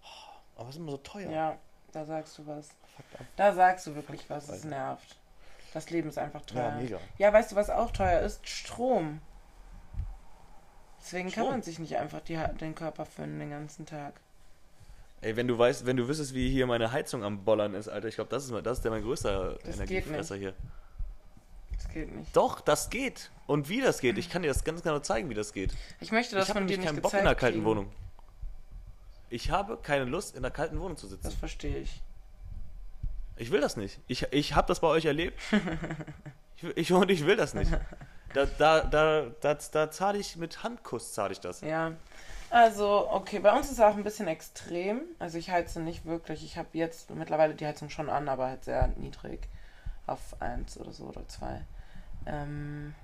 [0.02, 1.30] Oh, aber es ist immer so teuer.
[1.30, 1.56] Ja,
[1.92, 2.70] da sagst du was.
[3.36, 4.48] Da sagst du wirklich was.
[4.48, 5.16] Es nervt.
[5.74, 6.70] Das Leben ist einfach teuer.
[6.70, 6.98] Ja, mega.
[7.18, 8.46] Ja, weißt du, was auch teuer ist?
[8.48, 9.20] Strom.
[11.00, 11.50] Deswegen kann Strom?
[11.50, 14.14] man sich nicht einfach die, den Körper füllen den ganzen Tag.
[15.26, 18.06] Ey, wenn du weißt, wenn du wüsstest, wie hier meine Heizung am Bollern ist, Alter,
[18.06, 20.54] ich glaube, das ist mal, das ist der mein größter Das Energiefresser hier.
[21.74, 22.36] Das geht nicht.
[22.36, 23.32] Doch, das geht.
[23.48, 25.74] Und wie das geht, ich kann dir das ganz genau zeigen, wie das geht.
[25.98, 27.66] Ich möchte das ich habe von dir nicht keinen Bock in einer kalten kriegen.
[27.66, 27.92] Wohnung.
[29.28, 31.36] Ich habe keine Lust, in einer kalten Wohnung zu Das sitzen.
[31.38, 32.00] verstehe ich.
[33.36, 33.98] Ich will das nicht.
[34.06, 35.40] Ich, ich habe das bei euch erlebt.
[36.56, 37.72] Ich, will- ich, und ich will das nicht.
[38.34, 41.62] Da, da, da, da, da zahle ich mit Handkuss, zahle ich das.
[41.62, 41.92] Ja.
[42.50, 45.02] Also, okay, bei uns ist es auch ein bisschen extrem.
[45.18, 46.44] Also ich heize nicht wirklich.
[46.44, 49.48] Ich habe jetzt mittlerweile die Heizung schon an, aber halt sehr niedrig.
[50.06, 51.60] Auf 1 oder so oder 2.
[52.26, 52.94] Ähm,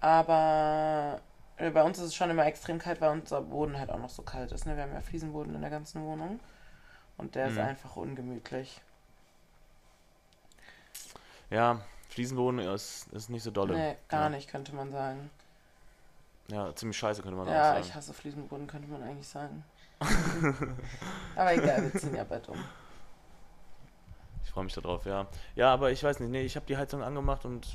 [0.00, 1.20] aber
[1.56, 4.10] äh, bei uns ist es schon immer extrem kalt, weil unser Boden halt auch noch
[4.10, 4.66] so kalt ist.
[4.66, 4.76] Ne?
[4.76, 6.38] Wir haben ja Fliesenboden in der ganzen Wohnung.
[7.18, 7.60] Und der ist Mhm.
[7.60, 8.80] einfach ungemütlich.
[11.50, 13.74] Ja, Fliesenboden ist, ist nicht so dolle.
[13.76, 14.28] Nee, gar ja.
[14.30, 15.30] nicht, könnte man sagen.
[16.48, 17.84] Ja, ziemlich scheiße, könnte man auch Ja, sagen.
[17.84, 19.64] ich hasse Fliesenboden, könnte man eigentlich sagen.
[21.36, 22.58] aber egal, wir ziehen ja bald um.
[24.44, 25.26] Ich freue mich darauf, ja.
[25.54, 27.66] Ja, aber ich weiß nicht, nee, ich habe die Heizung angemacht und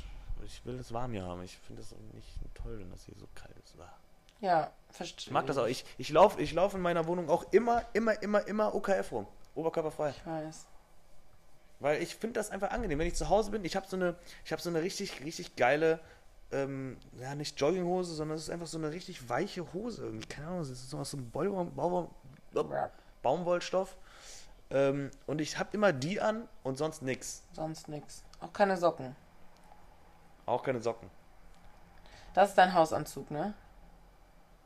[0.44, 1.42] ich will es warm hier haben.
[1.42, 3.74] Ich finde das nicht toll, wenn das hier so kalt ist.
[3.80, 3.92] Ah.
[4.40, 5.26] Ja, verstehe.
[5.26, 5.66] Ich mag das auch.
[5.66, 9.26] Ich, ich laufe ich lauf in meiner Wohnung auch immer, immer, immer, immer OKF rum.
[9.54, 10.10] Oberkörperfrei.
[10.10, 10.66] Ich weiß.
[11.80, 12.98] Weil ich finde das einfach angenehm.
[12.98, 15.56] Wenn ich zu Hause bin, ich habe so eine, ich habe so eine richtig, richtig
[15.56, 16.00] geile,
[16.50, 20.26] ähm, ja, nicht Jogginghose, sondern es ist einfach so eine richtig weiche Hose irgendwie.
[20.28, 22.08] Keine Ahnung, es ist so aus einem Baum, Baum,
[23.22, 23.96] Baumwollstoff.
[24.70, 27.42] Ähm, und ich habe immer die an und sonst nix.
[27.52, 28.24] Sonst nix.
[28.40, 29.16] Auch keine Socken.
[30.46, 31.10] Auch keine Socken.
[32.34, 33.54] Das ist dein Hausanzug, ne?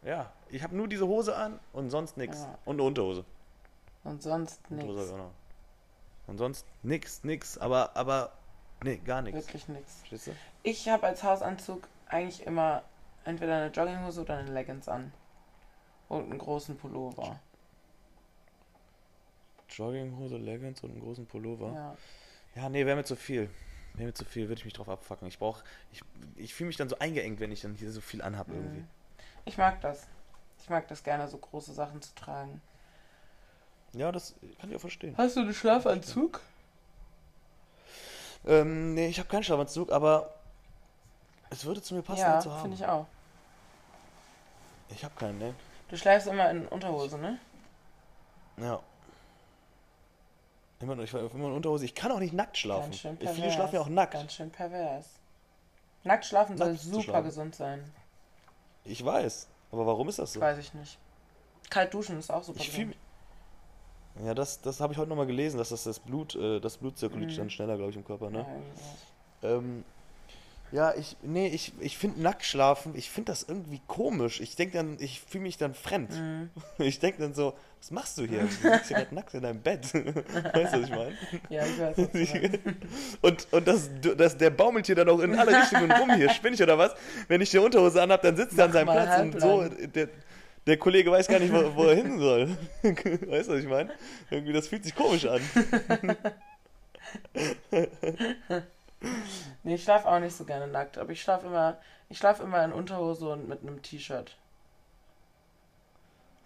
[0.03, 2.41] Ja, ich habe nur diese Hose an und sonst nix.
[2.41, 2.59] Ja.
[2.65, 3.25] Und eine Unterhose.
[4.05, 5.13] Und sonst Unterhose nix.
[5.13, 5.31] auch noch.
[6.27, 7.59] Und sonst nix, nix.
[7.59, 8.33] Aber, aber,
[8.83, 9.47] nee, gar nichts.
[9.47, 9.99] Wirklich nix.
[9.99, 10.33] Verstehst du?
[10.63, 12.83] Ich habe als Hausanzug eigentlich immer
[13.25, 15.13] entweder eine Jogginghose oder eine Leggings an.
[16.09, 17.41] Und einen großen Pullover.
[19.69, 21.73] Jogginghose, Leggings und einen großen Pullover.
[21.73, 21.97] Ja.
[22.55, 23.49] Ja, nee, wäre mir zu viel.
[23.95, 25.27] Wäre mir zu viel, würde ich mich drauf abfacken.
[25.29, 26.03] Ich brauch, ich,
[26.37, 28.81] ich fühle mich dann so eingeengt, wenn ich dann hier so viel anhab irgendwie.
[28.81, 28.89] Mhm.
[29.45, 30.07] Ich mag das.
[30.63, 32.61] Ich mag das gerne, so große Sachen zu tragen.
[33.95, 35.15] Ja, das kann ich auch verstehen.
[35.17, 36.41] Hast du einen Schlafanzug?
[38.47, 40.35] Ähm, nee, ich habe keinen Schlafanzug, aber
[41.53, 42.63] es würde zu mir passen, ja, zu haben.
[42.63, 43.07] finde ich auch.
[44.91, 45.55] Ich habe keinen, ne?
[45.89, 47.39] Du schläfst immer in Unterhose, ne?
[48.59, 48.81] Ja.
[50.81, 51.85] Immer, ich war immer in Unterhose.
[51.85, 52.91] Ich kann auch nicht nackt schlafen.
[52.91, 53.55] Ganz schön Viele pervers.
[53.55, 54.13] schlafen ja auch nackt.
[54.15, 55.07] Ganz schön pervers.
[56.05, 57.25] Nackt schlafen soll Nackt zu super schlafen.
[57.25, 57.93] gesund sein.
[58.85, 59.49] Ich weiß.
[59.71, 60.41] Aber warum ist das so?
[60.41, 60.99] Weiß ich nicht.
[61.71, 62.97] Kalt duschen ist auch super Ich gesund.
[64.25, 66.99] Ja, das, das habe ich heute nochmal gelesen, dass das das Blut, äh, das Blut
[66.99, 67.37] zirkuliert Mhm.
[67.37, 68.45] dann schneller, glaube ich, im Körper, ne?
[69.43, 69.51] Ja.
[69.51, 69.85] Ähm,
[70.73, 74.41] ja, ich, nee, ich, ich finde nackt schlafen, ich finde das irgendwie komisch.
[74.41, 76.11] Ich denke dann, ich fühle mich dann fremd.
[76.13, 76.51] Mhm.
[76.79, 78.41] Ich denke dann so, was machst du hier?
[78.41, 79.83] Du liegst hier gerade nackt in deinem Bett.
[79.95, 81.13] weißt du, was ich meine?
[81.51, 81.99] Ja, ich weiß.
[81.99, 82.59] Was meinst.
[83.23, 86.31] Und, und das, das, der baumelt hier dann auch in alle Richtungen rum hier.
[86.31, 86.95] Spinne ich oder was?
[87.29, 89.69] Wenn ich die Unterhose anhab, dann sitzt er an seinem Platz und so.
[89.69, 90.09] Der,
[90.67, 92.57] der Kollege weiß gar nicht, wo, wo er hin soll.
[92.83, 93.91] weißt du, was ich meine?
[94.31, 95.41] Irgendwie, das fühlt sich komisch an.
[99.65, 101.79] Nee, ich schlafe auch nicht so gerne nackt, aber ich schlafe immer,
[102.09, 104.37] ich schlafe immer in Unterhose und mit einem T-Shirt.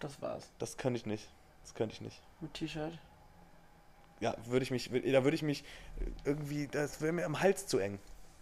[0.00, 0.50] Das war's.
[0.58, 1.26] Das kann ich nicht.
[1.62, 2.20] Das könnte ich nicht.
[2.40, 2.98] Mit T-Shirt.
[4.20, 5.64] Ja, würde ich mich, da würde ich mich
[6.24, 7.98] irgendwie, das wäre mir am Hals zu eng.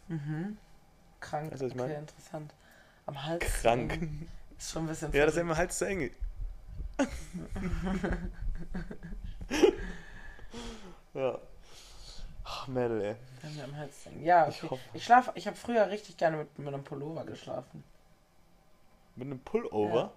[0.08, 0.58] Mhm.
[1.20, 1.52] Krank.
[1.52, 1.94] Weißt okay, meine?
[1.94, 2.52] interessant.
[3.06, 3.44] Am Hals.
[3.60, 3.92] Krank.
[3.92, 4.28] eng.
[4.58, 5.48] Ist schon ein bisschen Ja, das ist verrückt.
[5.48, 6.10] ja am Hals zu eng.
[11.14, 11.38] ja.
[12.56, 13.16] Ach, Mädel, ey.
[13.62, 14.22] Am Hals eng.
[14.22, 14.70] Ja, Ich okay.
[14.70, 17.82] hoffe- Ich schlafe, ich habe früher richtig gerne mit, mit einem Pullover geschlafen.
[19.16, 20.00] Mit einem Pullover?
[20.00, 20.12] Ja.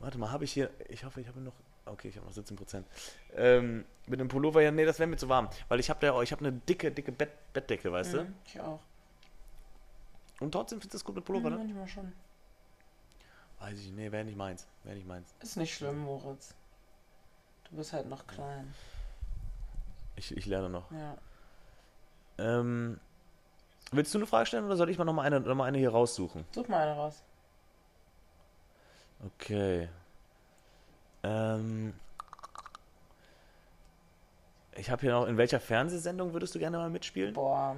[0.00, 0.70] Warte mal, habe ich hier.
[0.88, 1.54] Ich hoffe, ich habe noch.
[1.86, 2.84] Okay, ich habe noch 17%.
[3.36, 5.48] Ähm, mit einem Pullover, ja, nee, das wäre mir zu warm.
[5.68, 8.80] Weil ich habe da, ich habe eine dicke, dicke Bett, Bettdecke, weißt Mhm, Ich auch.
[10.38, 10.44] du?
[10.44, 11.62] Und trotzdem findest du das gut mit Pullover, Mhm, ne?
[11.64, 12.12] manchmal schon.
[13.60, 14.66] Weiß ich, nee, wäre nicht meins.
[14.82, 15.32] Wäre nicht meins.
[15.40, 16.54] Ist nicht schlimm, Moritz.
[17.70, 18.74] Du bist halt noch klein.
[20.16, 20.90] Ich, ich lerne noch.
[20.90, 21.16] Ja.
[22.38, 22.98] Ähm,
[23.92, 25.78] willst du eine Frage stellen oder soll ich mal noch mal eine, noch mal eine
[25.78, 26.44] hier raussuchen?
[26.52, 27.22] Such mal eine raus.
[29.24, 29.88] Okay.
[31.22, 31.94] Ähm,
[34.74, 37.34] ich habe hier noch, in welcher Fernsehsendung würdest du gerne mal mitspielen?
[37.34, 37.76] Boah.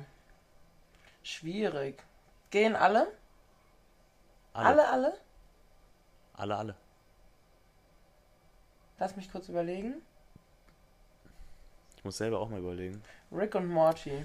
[1.22, 2.02] Schwierig.
[2.50, 3.08] Gehen alle?
[4.52, 5.12] Alle, alle?
[6.34, 6.74] Alle, alle.
[8.98, 10.02] Lass mich kurz überlegen.
[11.98, 13.02] Ich muss selber auch mal überlegen.
[13.32, 14.24] Rick und Morty.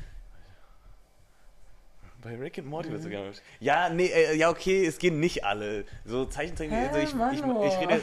[2.21, 3.09] Bei Rick and Morty Mhm.
[3.09, 3.57] gerne mitspielen?
[3.61, 5.83] Ja, nee, äh, ja, okay, es gehen nicht alle.
[6.05, 7.63] So Zeichentrick, also ich, ich, Manu?
[7.65, 8.01] ich rede.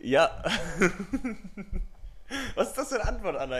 [0.00, 0.42] Ja.
[2.54, 3.58] Was ist das für eine Antwort, Anna?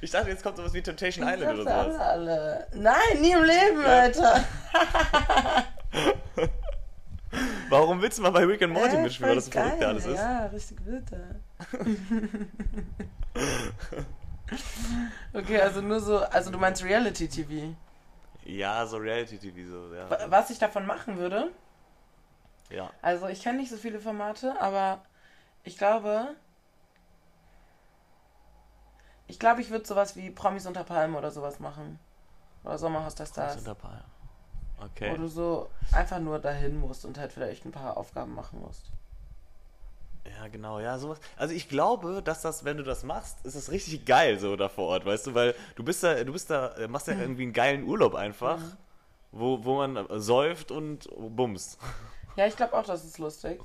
[0.00, 2.00] Ich dachte, jetzt kommt sowas wie Temptation Ich Island oder sowas.
[2.00, 2.66] alle, alle.
[2.74, 4.00] Nein, nie im Leben, Ja.
[4.00, 4.40] Alter.
[7.68, 10.06] Warum willst du mal bei Rick and Morty Hä, mitspielen, weil das so verrückt alles
[10.06, 10.16] ist?
[10.16, 11.40] Ja, richtig bitte.
[15.34, 17.74] okay, also nur so, also du meinst Reality-TV.
[18.44, 20.10] Ja, so Reality-TV, so, ja.
[20.10, 21.50] Wa- Was ich davon machen würde,
[22.70, 22.90] Ja.
[23.02, 25.02] also ich kenne nicht so viele Formate, aber
[25.64, 26.34] ich glaube,
[29.26, 31.98] ich glaube, ich würde sowas wie Promis unter Palmen oder sowas machen.
[32.64, 33.54] Oder Sommerhaus der Stars.
[33.54, 34.00] Sind dabei.
[34.78, 35.16] Wo Okay.
[35.16, 38.90] du so einfach nur dahin musst und halt vielleicht ein paar Aufgaben machen musst.
[40.26, 41.18] Ja, genau, ja, sowas.
[41.36, 44.68] Also ich glaube, dass das, wenn du das machst, ist es richtig geil so da
[44.68, 47.44] vor Ort, weißt du, weil du bist da, du bist da, äh, machst ja irgendwie
[47.44, 48.72] einen geilen Urlaub einfach, Mhm.
[49.32, 51.78] wo, wo man äh, säuft und bumst.
[52.36, 53.60] Ja, ich glaube auch, das ist lustig.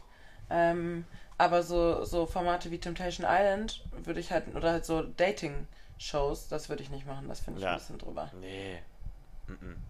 [0.50, 1.06] Ähm,
[1.38, 6.68] aber so, so Formate wie Temptation Island würde ich halt, oder halt so Dating-Shows, das
[6.68, 7.74] würde ich nicht machen, das finde ich Ja.
[7.74, 8.32] ein bisschen drüber.
[8.40, 8.80] Nee.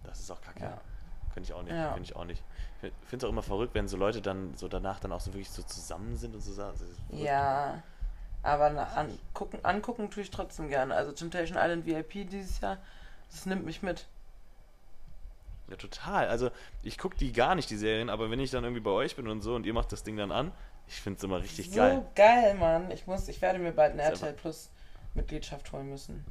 [0.04, 0.64] Das ist auch kacke.
[0.64, 0.80] Ja.
[1.36, 1.92] Könnte ich auch nicht, Ja.
[1.92, 2.42] könnte ich auch nicht.
[2.80, 5.34] Ich finde es auch immer verrückt, wenn so Leute dann so danach dann auch so
[5.34, 6.78] wirklich so zusammen sind und so sagen.
[7.10, 7.82] Ja,
[8.42, 10.94] aber na, angucken, angucken tue ich trotzdem gerne.
[10.94, 12.78] Also Temptation Island VIP dieses Jahr,
[13.30, 14.06] das nimmt mich mit.
[15.68, 16.28] Ja, total.
[16.28, 16.50] Also
[16.82, 19.28] ich gucke die gar nicht, die Serien, aber wenn ich dann irgendwie bei euch bin
[19.28, 20.52] und so und ihr macht das Ding dann an,
[20.88, 22.06] ich finde es immer richtig so geil.
[22.14, 22.90] geil, Mann.
[22.92, 24.70] Ich muss, ich werde mir bald eine RTL Plus
[25.12, 26.24] Mitgliedschaft holen müssen.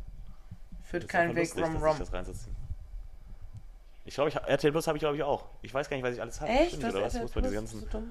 [0.81, 1.95] Führt keinen Weg rum rum.
[4.05, 5.45] Ich, glaube, ich, RTL Plus habe ich glaube ich auch.
[5.61, 6.51] Ich weiß gar nicht, was ich alles habe.
[6.51, 6.75] Echt?
[6.75, 7.13] Stimmt, oder was?
[7.15, 7.71] Ich RTL muss mal diese Plus?
[7.71, 8.03] ganzen, So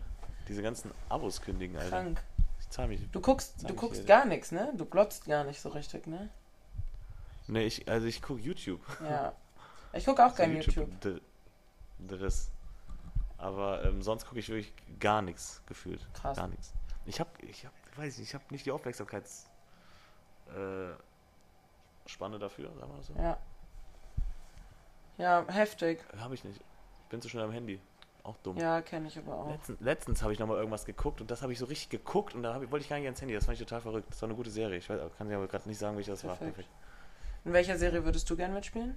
[0.48, 1.90] diese ganzen Abos kündigen, Alter.
[1.90, 2.22] Krank.
[2.60, 3.10] Ich zahle mich.
[3.12, 4.72] Du guckst, du ich guckst gar nichts, ne?
[4.76, 6.28] Du glotzt gar nicht so richtig, ne?
[7.46, 8.80] Nee, ich, also ich gucke YouTube.
[9.02, 9.32] Ja.
[9.92, 11.00] Ich gucke auch So kein YouTube.
[11.00, 11.20] d-
[12.00, 12.50] Driss.
[13.38, 16.04] Aber ähm, sonst gucke ich wirklich gar nichts gefühlt.
[16.14, 16.36] Krass.
[16.36, 16.72] Gar nichts.
[17.06, 19.46] Ich habe, ich hab, weiß nicht, ich habe nicht die Aufmerksamkeits
[20.48, 20.94] äh,
[22.38, 23.14] dafür, sagen wir mal so.
[23.14, 23.38] Ja.
[25.18, 26.00] Ja, heftig.
[26.18, 26.58] Habe ich nicht.
[26.58, 27.80] Ich bin zu schnell am Handy.
[28.22, 28.56] Auch dumm.
[28.56, 29.50] Ja, kenne ich aber auch.
[29.50, 32.42] Letztens, letztens habe ich nochmal irgendwas geguckt und das habe ich so richtig geguckt und
[32.42, 33.34] da ich, wollte ich gar nicht ans Handy.
[33.34, 34.06] Das fand ich total verrückt.
[34.10, 34.78] Das war eine gute Serie.
[34.78, 36.36] Ich weiß, kann dir aber gerade nicht sagen, welche das war.
[36.36, 36.68] Perfekt.
[37.44, 38.94] In welcher Serie würdest du gern mitspielen?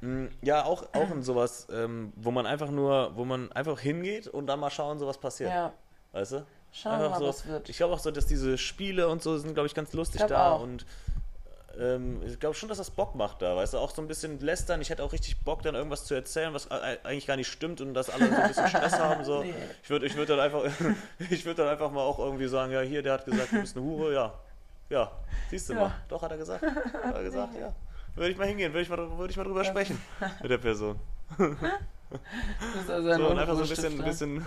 [0.00, 4.26] Mm, Ja, auch, auch in sowas, ähm, wo man einfach nur, wo man einfach hingeht
[4.26, 5.50] und dann mal schauen, so was passiert.
[5.50, 5.72] Ja.
[6.12, 6.46] Weißt du?
[6.72, 7.68] Schauen Einfach mal, so, was wird.
[7.68, 10.28] Ich glaube auch so, dass diese Spiele und so sind, glaube ich, ganz lustig glaub
[10.30, 10.62] da auch.
[10.62, 10.86] und
[11.78, 14.40] ähm, ich glaube schon, dass das Bock macht da, weißt du, auch so ein bisschen
[14.40, 14.80] lästern.
[14.80, 17.94] Ich hätte auch richtig Bock, dann irgendwas zu erzählen, was eigentlich gar nicht stimmt und
[17.94, 19.24] dass alle so ein bisschen Stress haben.
[19.24, 19.42] So.
[19.42, 19.54] Nee.
[19.82, 20.62] Ich würde ich würd dann einfach,
[21.30, 23.76] ich würde dann einfach mal auch irgendwie sagen, ja, hier, der hat gesagt, du bist
[23.76, 24.34] eine Hure, ja.
[24.90, 25.12] Ja,
[25.50, 25.80] siehst du Ja.
[25.80, 25.94] mal.
[26.08, 26.62] Doch, hat er gesagt.
[26.62, 27.74] Hat er gesagt, ja.
[28.14, 30.00] Würde ich mal hingehen, würde ich mal, würde ich mal drüber sprechen
[30.42, 30.98] mit der Person.
[31.36, 34.46] Das ist also ein So, und einfach so ein bisschen, bisschen,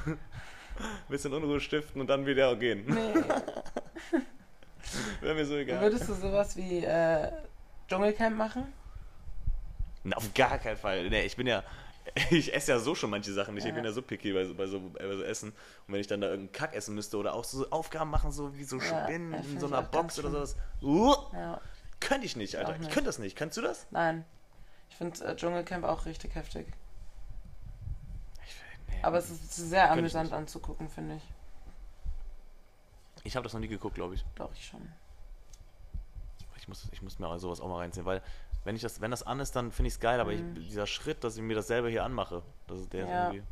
[1.07, 2.84] bisschen Unruhe stiften und dann wieder gehen.
[2.88, 3.13] Nee.
[5.21, 5.82] Wäre mir so egal.
[5.82, 7.32] Würdest du sowas wie äh,
[7.88, 8.71] Dschungelcamp machen?
[10.03, 11.09] Na, auf gar keinen Fall.
[11.09, 11.63] Nee, ich bin ja.
[12.32, 13.63] Ich esse ja so schon manche Sachen nicht.
[13.63, 13.75] Ich Ja.
[13.75, 15.49] bin ja so picky bei so, bei, so, bei so Essen.
[15.88, 18.55] Und wenn ich dann da irgendeinen Kack essen müsste oder auch so Aufgaben machen, so
[18.57, 20.55] wie so Spinnen ja, in so ich einer Box oder sowas.
[20.82, 21.61] Uh, Ja.
[21.99, 22.69] könnte ich nicht, Alter.
[22.71, 22.91] Auch Ich nicht.
[22.91, 23.36] könnte das nicht.
[23.38, 23.86] Kannst du das?
[23.91, 24.25] Nein.
[24.89, 26.65] Ich finde äh, Dschungelcamp auch richtig heftig.
[28.45, 28.55] Ich,
[28.89, 30.34] nee, Aber es ist sehr ich amüsant nicht.
[30.34, 31.23] anzugucken, finde ich.
[33.24, 34.26] Ich habe das noch nie geguckt, glaube ich.
[34.36, 34.82] Doch, ich schon.
[36.57, 38.22] Ich muss, ich muss mir sowas auch mal reinziehen, weil
[38.63, 40.55] wenn ich das, wenn das an ist, dann finde ich es geil, aber Mhm.
[40.57, 43.24] ich, dieser Schritt, dass ich mir das selber hier anmache, das ist der Ja.
[43.24, 43.43] irgendwie.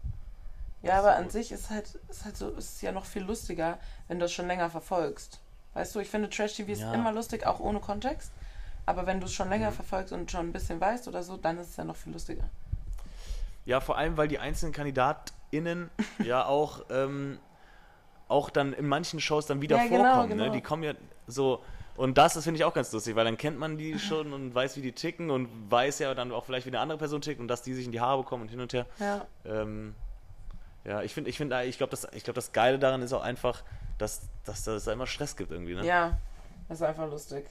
[0.82, 1.32] Ja, aber so an gut.
[1.34, 4.48] sich ist halt, ist halt so, ist ja noch viel lustiger, wenn du es schon
[4.48, 5.40] länger verfolgst.
[5.74, 6.94] Weißt du, ich finde Trash-TV ist Ja.
[6.94, 8.32] immer lustig, auch ohne Kontext.
[8.86, 9.76] Aber wenn du es schon länger Mhm.
[9.76, 12.50] verfolgst und schon ein bisschen weißt oder so, dann ist es ja noch viel lustiger.
[13.66, 15.90] Ja, vor allem, weil die einzelnen KandidatInnen
[16.20, 17.40] ja auch, ähm,
[18.30, 20.30] auch dann in manchen Shows dann wieder Ja, genau, vorkommen.
[20.30, 20.46] genau.
[20.46, 20.52] Ne?
[20.52, 20.94] Die kommen ja
[21.28, 21.62] so.
[21.98, 24.56] Und das, das finde ich auch ganz lustig, weil dann kennt man die schon und
[24.56, 27.42] weiß, wie die ticken und weiß ja dann auch vielleicht, wie eine andere Person tickt
[27.42, 28.86] und dass die sich in die Haare bekommen und hin und her.
[29.00, 29.26] Ja.
[29.46, 29.96] Ähm,
[30.86, 33.22] ja, ich finde, ich finde, ich glaube, das, ich glaube, das Geile daran ist auch
[33.22, 33.64] einfach,
[33.98, 35.86] dass, dass, dass es da immer Stress gibt irgendwie, ne?
[35.86, 36.18] Ja,
[36.70, 37.46] das ist einfach lustig.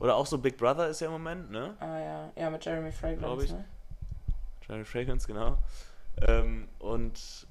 [0.00, 1.74] Oder auch so Big Brother ist ja im Moment, ne?
[1.80, 3.00] Ah ja, ja, mit Jeremy Glaub
[3.40, 3.52] Fragrance, ich.
[3.52, 3.64] ne?
[4.68, 5.56] Jeremy Fragrance, genau.
[6.28, 7.46] Ähm, und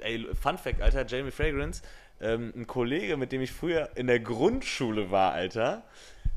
[0.00, 1.82] ey, Fun Fact, Alter, Jeremy Fragrance,
[2.20, 5.82] ähm, ein Kollege, mit dem ich früher in der Grundschule war, Alter,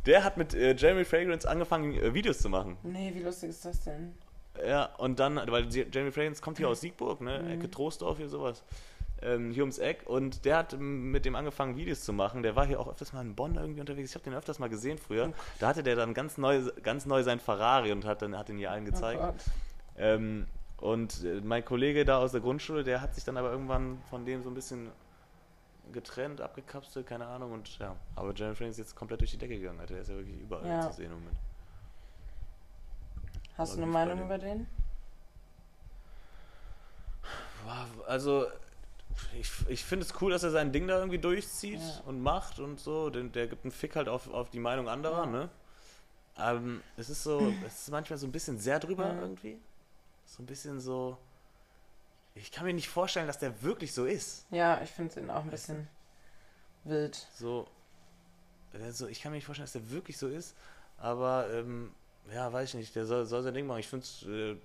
[0.05, 2.77] der hat mit äh, Jeremy Fragrance angefangen, äh, Videos zu machen.
[2.83, 4.13] Nee, wie lustig ist das denn?
[4.65, 7.41] Ja, und dann, weil Jeremy Fragrance kommt hier aus Siegburg, ne?
[7.43, 7.51] Mhm.
[7.51, 8.63] Ecke Troisdorf, hier sowas.
[9.21, 10.03] Ähm, hier ums Eck.
[10.05, 12.43] Und der hat mit dem angefangen, Videos zu machen.
[12.43, 14.11] Der war hier auch öfters mal in Bonn irgendwie unterwegs.
[14.11, 15.29] Ich habe den öfters mal gesehen früher.
[15.29, 18.49] Oh Da hatte der dann ganz neu, ganz neu sein Ferrari und hat, dann, hat
[18.49, 19.19] den hier allen gezeigt.
[19.21, 19.35] Oh Gott.
[19.97, 20.45] Ähm,
[20.79, 24.25] und äh, mein Kollege da aus der Grundschule, der hat sich dann aber irgendwann von
[24.25, 24.91] dem so ein bisschen
[25.91, 27.51] getrennt, abgekapselt, keine Ahnung.
[27.53, 29.93] Und ja, aber Jeremy Fragrance ist jetzt komplett durch die Decke gegangen, Alter.
[29.95, 30.81] Der ist ja wirklich überall Ja.
[30.91, 31.37] zu sehen im Moment.
[33.57, 34.67] Hast du eine Meinung über den?
[38.05, 38.45] Also,
[39.39, 42.01] ich, ich finde es cool, dass er sein Ding da irgendwie durchzieht Ja.
[42.05, 43.09] und macht und so.
[43.09, 45.25] Den, der gibt einen Fick halt auf, auf die Meinung anderer, Ja.
[45.25, 45.49] ne?
[46.39, 49.59] Ähm, es ist so, es ist manchmal so ein bisschen sehr drüber irgendwie.
[50.27, 51.17] So ein bisschen so.
[52.35, 54.45] Ich kann mir nicht vorstellen, dass der wirklich so ist.
[54.51, 55.87] Ja, ich finde ihn auch ein bisschen
[56.83, 57.15] wild.
[57.33, 57.67] So,
[58.73, 60.55] also ich kann mir nicht vorstellen, dass der wirklich so ist,
[60.99, 61.93] aber ähm,
[62.31, 63.79] ja, weiß ich nicht, der soll, soll sein Ding machen.
[63.79, 64.57] Ich finde äh,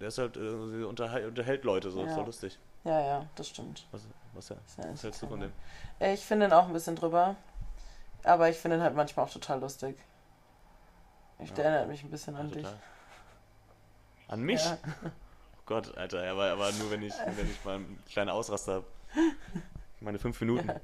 [0.00, 2.16] der ist halt, äh, unterhält, unterhält Leute so, ist Ja.
[2.16, 2.58] doch lustig.
[2.84, 3.86] Ja, ja, das stimmt.
[3.92, 4.02] Was,
[4.32, 5.52] was, ja, Ist ja was hältst du von dem?
[6.00, 7.36] Äh, Ich finde ihn auch ein bisschen drüber.
[8.24, 9.96] Aber ich finde ihn halt manchmal auch total lustig.
[11.38, 11.70] Ich, Der Ja.
[11.70, 12.66] erinnert mich ein bisschen an Ja, dich.
[14.30, 14.64] An mich?
[14.64, 14.78] Ja.
[14.84, 18.84] Oh Gott, Alter, aber, aber nur wenn ich, wenn ich mal einen kleinen Ausraster habe.
[20.00, 20.68] Meine fünf Minuten.
[20.68, 20.80] Ja.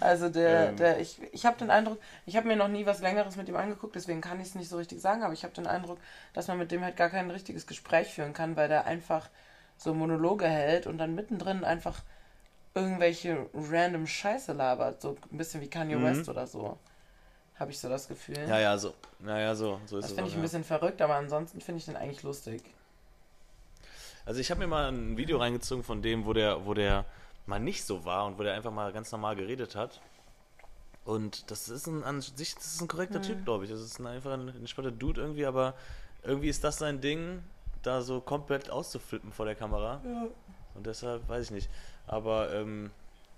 [0.00, 0.76] Also der, Ähm.
[0.76, 3.56] der, ich, ich habe den Eindruck, ich habe mir noch nie was Längeres mit ihm
[3.56, 5.98] angeguckt, deswegen kann ich es nicht so richtig sagen, aber ich habe den Eindruck,
[6.32, 9.28] dass man mit dem halt gar kein richtiges Gespräch führen kann, weil der einfach
[9.76, 12.02] so Monologe hält und dann mittendrin einfach
[12.74, 16.04] irgendwelche random Scheiße labert, so ein bisschen wie Kanye Mhm.
[16.04, 16.78] West oder so.
[17.56, 18.38] Habe ich so das Gefühl.
[18.48, 18.94] Ja, ja, so.
[19.20, 20.42] Naja, so, so ist das finde ich ein ja.
[20.42, 22.62] bisschen verrückt, aber ansonsten finde ich den eigentlich lustig.
[24.26, 27.04] Also ich habe mir mal ein Video reingezogen von dem, wo der, wo der
[27.46, 30.00] mal nicht so war und wo der einfach mal ganz normal geredet hat.
[31.04, 33.24] Und das ist ein, an sich, das ist ein korrekter Mhm.
[33.24, 33.70] Typ, glaube ich.
[33.70, 35.74] Das ist ein, einfach ein entspannter Dude irgendwie, aber
[36.22, 37.42] irgendwie ist das sein Ding,
[37.82, 40.00] da so komplett auszuflippen vor der Kamera.
[40.04, 40.26] Ja.
[40.74, 41.70] Und deshalb weiß ich nicht.
[42.06, 42.90] Aber ähm,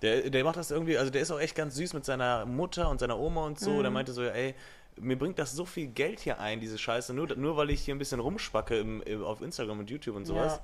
[0.03, 2.90] der, der macht das irgendwie, also der ist auch echt ganz süß mit seiner Mutter
[2.90, 3.70] und seiner Oma und so.
[3.70, 3.82] Mhm.
[3.82, 4.55] Der meinte so, ja, ey,
[4.99, 7.94] mir bringt das so viel Geld hier ein, diese Scheiße, nur, nur weil ich hier
[7.94, 10.61] ein bisschen rumspacke im, im, auf Instagram und YouTube und sowas.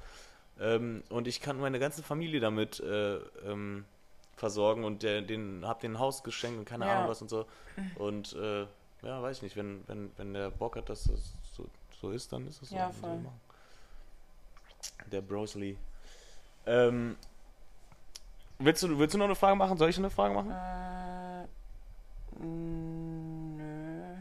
[0.60, 3.16] Ähm, und ich kann meine ganze Familie damit äh,
[3.46, 3.84] ähm,
[4.36, 6.98] versorgen und der, den, hab den Haus geschenkt und keine Ja.
[6.98, 7.46] Ahnung was und so.
[7.96, 8.66] Und äh,
[9.02, 11.66] ja, weiß ich nicht, wenn, wenn, wenn der Bock hat, dass das so,
[12.00, 12.76] so ist, dann ist es so.
[12.76, 13.18] Ja, voll.
[15.10, 15.76] Der Brosley.
[16.66, 17.16] Ähm,
[18.58, 19.76] willst, du, willst du noch eine Frage machen?
[19.76, 20.50] Soll ich eine Frage machen?
[20.50, 21.46] Äh,
[22.44, 24.14] nö.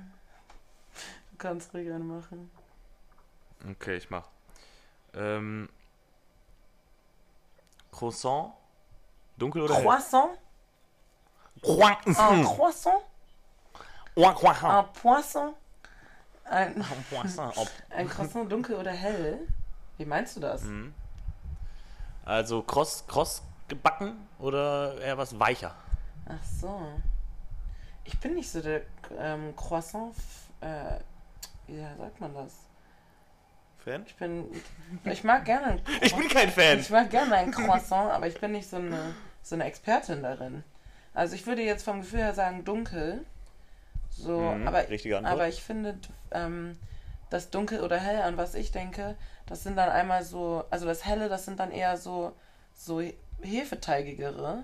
[1.32, 2.52] Du kannst eine machen.
[3.70, 4.28] Okay, ich mach.
[5.14, 5.70] Ähm,
[7.92, 8.54] Croissant?
[9.38, 9.84] Dunkel oder hell?
[9.84, 10.30] Croissant?
[11.62, 12.32] Croissant.
[12.32, 13.02] Un croissant?
[14.16, 14.80] Croissant.
[14.80, 15.54] Un poisson?
[16.46, 17.58] Ein, Croissant.
[17.58, 19.48] Ob- ein Croissant dunkel oder hell?
[19.98, 20.64] Wie meinst du das?
[20.64, 20.94] Mhm.
[22.26, 25.74] Also kross, kross gebacken oder eher was weicher?
[26.28, 26.80] Ach so.
[28.04, 28.82] Ich bin nicht so der
[29.18, 30.14] ähm, Croissant.
[30.60, 31.00] Äh,
[31.68, 32.54] wie sagt man das?
[33.80, 34.04] Fan?
[34.06, 34.46] Ich bin.
[35.06, 36.80] Ich mag gerne ein Ich bin kein Fan.
[36.80, 40.64] Ich mag gerne ein Croissant, aber ich bin nicht so eine, so eine Expertin darin.
[41.14, 43.26] Also ich würde jetzt vom Gefühl her sagen dunkel.
[44.10, 45.34] So, Mhm, aber, richtige Antwort.
[45.34, 45.98] aber ich finde,
[46.32, 46.78] ähm,
[47.30, 49.16] das Dunkel oder Hell, an was ich denke,
[49.46, 52.34] das sind dann einmal so, also das Helle, das sind dann eher so,
[52.76, 53.02] so
[53.44, 54.64] hefeteigigere.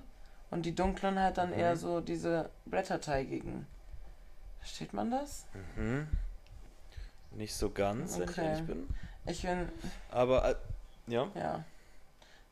[0.50, 1.60] Und die dunklen halt dann Mhm.
[1.60, 3.68] eher so diese blätterteigigen.
[4.60, 5.46] Versteht man das?
[5.76, 6.08] Mhm.
[7.32, 8.46] Nicht so ganz, wenn ich Okay.
[8.46, 8.88] ehrlich bin.
[9.26, 9.70] Ich bin,
[10.10, 10.56] Aber, äh,
[11.08, 11.28] ja.
[11.36, 11.64] ja.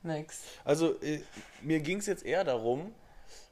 [0.03, 0.43] Nix.
[0.65, 1.21] Also, äh,
[1.61, 2.93] mir ging es jetzt eher darum,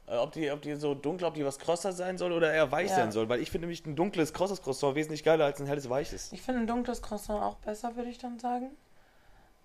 [0.06, 2.70] äh, ob, die, ob die so dunkel, ob die was krosser sein soll oder eher
[2.70, 2.96] weich Ja.
[2.96, 3.28] sein soll.
[3.30, 6.30] Weil ich finde nämlich ein dunkles, krosses Croissant wesentlich geiler als ein helles, weiches.
[6.32, 8.70] Ich finde ein dunkles Croissant auch besser, würde ich dann sagen.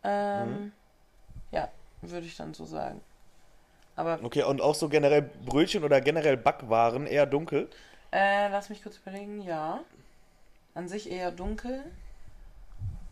[0.04, 0.72] Ähm, Mhm.
[1.52, 1.70] Ja,
[2.02, 3.02] würde ich dann so sagen.
[3.96, 7.70] Aber Okay, und auch so generell Brötchen oder generell Backwaren eher dunkel.
[8.12, 9.42] äh, lass mich kurz überlegen.
[9.42, 9.82] Ja.
[10.74, 11.84] An sich eher dunkel.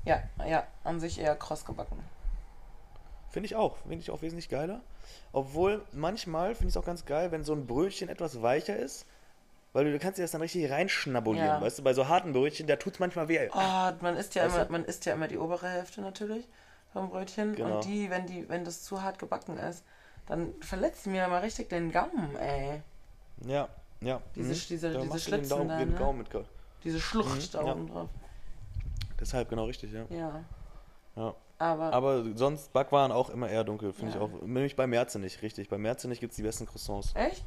[0.06, 2.02] Ja, ja, an sich eher kross gebacken.
[3.30, 3.76] Finde ich auch.
[3.78, 4.80] Finde ich auch wesentlich geiler.
[5.34, 9.06] Obwohl, manchmal finde ich es auch ganz geil, wenn so ein Brötchen etwas weicher ist.
[9.74, 11.48] Weil du, kannst dir das dann richtig reinschnabulieren.
[11.48, 11.62] Ja.
[11.62, 13.50] Weißt du, bei so harten Brötchen, da tut es manchmal weh.
[13.54, 14.72] Oh, man isst ja Weißt immer, du?
[14.72, 16.48] man isst ja immer die obere Hälfte natürlich
[16.94, 17.56] vom Brötchen.
[17.56, 17.76] Genau.
[17.78, 19.84] Und die, wenn die, wenn das zu hart gebacken ist,
[20.26, 22.82] dann verletzt mir mal richtig den Gaumen, ey.
[23.46, 23.70] Ja,
[24.02, 24.22] ja.
[24.36, 24.60] Diese- mhm.
[24.68, 25.92] diese- Da diese Schlitzen Daumen, da, ne?
[25.94, 26.30] Gaumen mit.
[26.84, 27.72] Diese Schlucht Mhm, da ja.
[27.72, 28.10] oben drauf.
[29.20, 30.06] Deshalb genau richtig, ja.
[30.10, 30.44] Ja.
[31.16, 31.36] ja.
[31.60, 34.18] Aber, Aber sonst Backwaren auch immer eher dunkel, finde Ja.
[34.18, 34.42] ich auch.
[34.44, 35.70] Nämlich bei Merzenich, richtig.
[35.70, 37.12] Bei Merzenich gibt es die besten Croissants.
[37.16, 37.44] echt?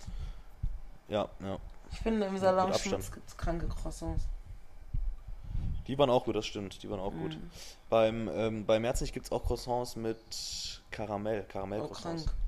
[1.09, 1.59] Ja, ja.
[1.93, 3.13] Ich finde im Salon Abstand.
[3.13, 4.25] gibt es kranke Croissants.
[5.87, 6.83] Die waren auch gut, das stimmt.
[6.83, 7.37] Die waren auch gut.
[7.37, 7.51] Mhm.
[7.89, 10.19] Beim, ähm, bei Merzenich gibt es auch Croissants mit
[10.91, 11.45] Karamell.
[11.47, 12.27] Oh, Karamell-Croissants.
[12.27, 12.39] krank.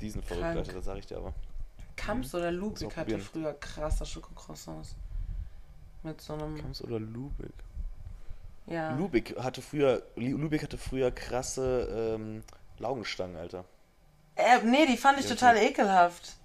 [0.00, 0.44] die sind verrückt.
[0.44, 1.32] Alter, das sage ich dir aber.
[1.96, 4.96] Kamps oder Lubik hatte früher krasse Schokocroissants.
[6.02, 6.56] Mit so einem.
[6.56, 7.54] Kams oder Lübeck?
[8.66, 8.94] Ja.
[8.96, 12.42] Lübeck hatte früher, Lübeck hatte früher krasse ähm,
[12.78, 13.64] Laugenstangen, Alter.
[14.36, 16.36] Äh, nee, die fand ich Ja, total ekelhaft.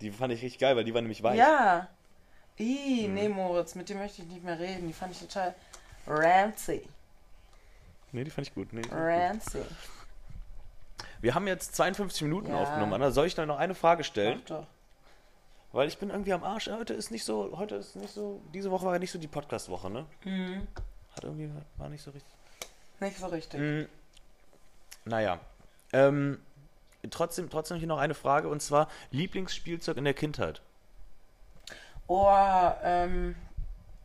[0.00, 1.38] Die fand ich richtig geil, weil die waren nämlich weich.
[1.38, 1.88] Ja.
[2.58, 3.14] Ih, Mhm.
[3.14, 4.86] nee, Moritz, mit dem möchte ich nicht mehr reden.
[4.86, 5.54] Die fand ich total
[6.06, 6.88] rancy.
[8.12, 8.72] Nee, die fand ich gut.
[8.72, 8.98] Nee, ich gut.
[8.98, 9.60] Rancy.
[11.20, 12.62] Wir haben jetzt 52 Minuten Ja.
[12.62, 13.10] aufgenommen, Anna.
[13.10, 14.38] Soll ich da noch eine Frage stellen?
[14.40, 14.66] Mach doch.
[15.72, 16.68] Weil ich bin irgendwie am Arsch.
[16.68, 19.26] Heute ist nicht so, heute ist nicht so, diese Woche war ja nicht so die
[19.28, 20.06] Podcast-Woche, ne?
[20.24, 20.66] Mhm.
[21.14, 22.32] Hat irgendwie, war nicht so richtig.
[23.00, 23.60] Nicht so richtig.
[23.60, 23.88] Mhm.
[25.04, 25.40] Naja.
[25.92, 26.40] Ähm,
[27.10, 30.62] trotzdem, trotzdem hier noch eine Frage und zwar Lieblingsspielzeug in der Kindheit.
[32.08, 32.30] Oh,
[32.82, 33.34] ähm,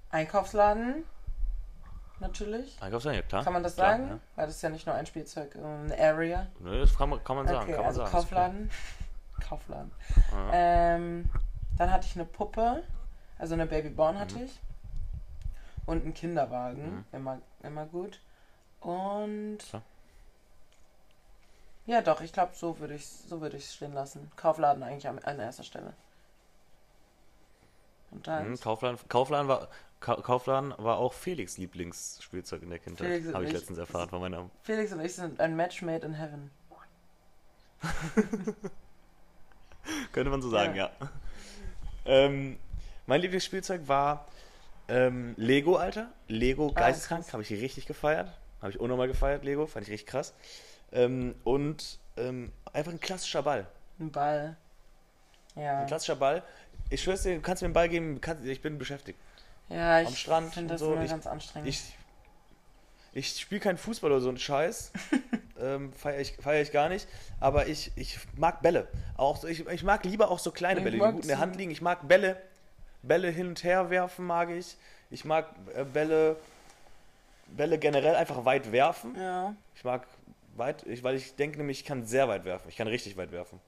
[0.09, 1.05] Einkaufsladen.
[2.19, 2.77] Natürlich.
[2.81, 3.43] Einkaufswagen, ja klar.
[3.43, 4.21] Kann man das klar, sagen?
[4.35, 6.47] Weil das ist ja nicht nur ein Spielzeug, sondern eine Area.
[6.63, 6.69] Ja.
[6.69, 7.59] Ne, das kann man, kann man sagen.
[7.63, 8.11] Okay, kann man also sagen.
[8.11, 8.71] Kaufladen.
[9.49, 9.91] Kaufladen.
[10.31, 10.49] Ja.
[10.53, 11.29] Ähm,
[11.77, 12.83] dann hatte ich eine Puppe,
[13.39, 14.43] also eine Babyborn hatte Mhm.
[14.43, 14.59] ich.
[15.87, 17.05] Und einen Kinderwagen, Mhm.
[17.11, 18.19] immer, immer gut.
[18.81, 19.81] Und Klar.
[21.87, 24.31] ja, doch, ich glaube, so würde ich so würde ich es stehen lassen.
[24.35, 25.93] Kaufladen eigentlich an, an erster Stelle.
[28.23, 29.67] Dann Mhm, Kaufladen, Kaufladen, war,
[29.99, 33.07] Ka Kaufladen war auch Felix Lieblingsspielzeug in der Kindheit.
[33.07, 34.49] Felix und Habe ich ich- letztens erfahren von meiner.
[34.63, 36.49] Felix und ich sind ein Match made in heaven.
[40.11, 40.91] Könnte man so sagen, ja.
[42.05, 42.57] Ähm,
[43.07, 44.25] mein Lieblingsspielzeug war
[44.87, 46.11] ähm, Lego, Alter.
[46.27, 48.31] Lego Ah, Geisteskrank, habe ich richtig gefeiert.
[48.61, 50.33] Habe ich unnormal gefeiert, Lego, fand ich richtig krass.
[50.91, 53.65] Ähm, und ähm, einfach ein klassischer Ball.
[53.99, 54.55] Ein Ball.
[55.55, 55.79] Ja.
[55.81, 56.43] Ein klassischer Ball.
[56.91, 59.17] Ich schwör's dir, du kannst mir einen Ball geben, kannst, ich bin beschäftigt.
[59.69, 61.69] Ja, ich am Strand finde das so, immer ich- ganz anstrengend.
[61.69, 61.81] Ich,
[63.13, 64.91] ich spiele keinen Fußball oder so einen Scheiß.
[65.59, 67.07] ähm, Feiere ich, feier ich gar nicht.
[67.39, 68.87] Aber ich, ich mag Bälle.
[69.15, 71.55] Auch so, ich, ich mag lieber auch so kleine Bälle, die gut in der Hand
[71.55, 71.71] liegen.
[71.71, 72.41] Ich mag Bälle.
[73.03, 74.75] Bälle hin und her werfen mag ich.
[75.09, 76.35] Ich mag äh, Bälle,
[77.47, 79.15] Bälle generell einfach weit werfen.
[79.17, 79.55] ja.
[79.75, 80.05] Ich mag
[80.57, 82.67] weit, ich, weil ich denke nämlich, ich kann sehr weit werfen.
[82.69, 83.59] Ich kann richtig weit werfen.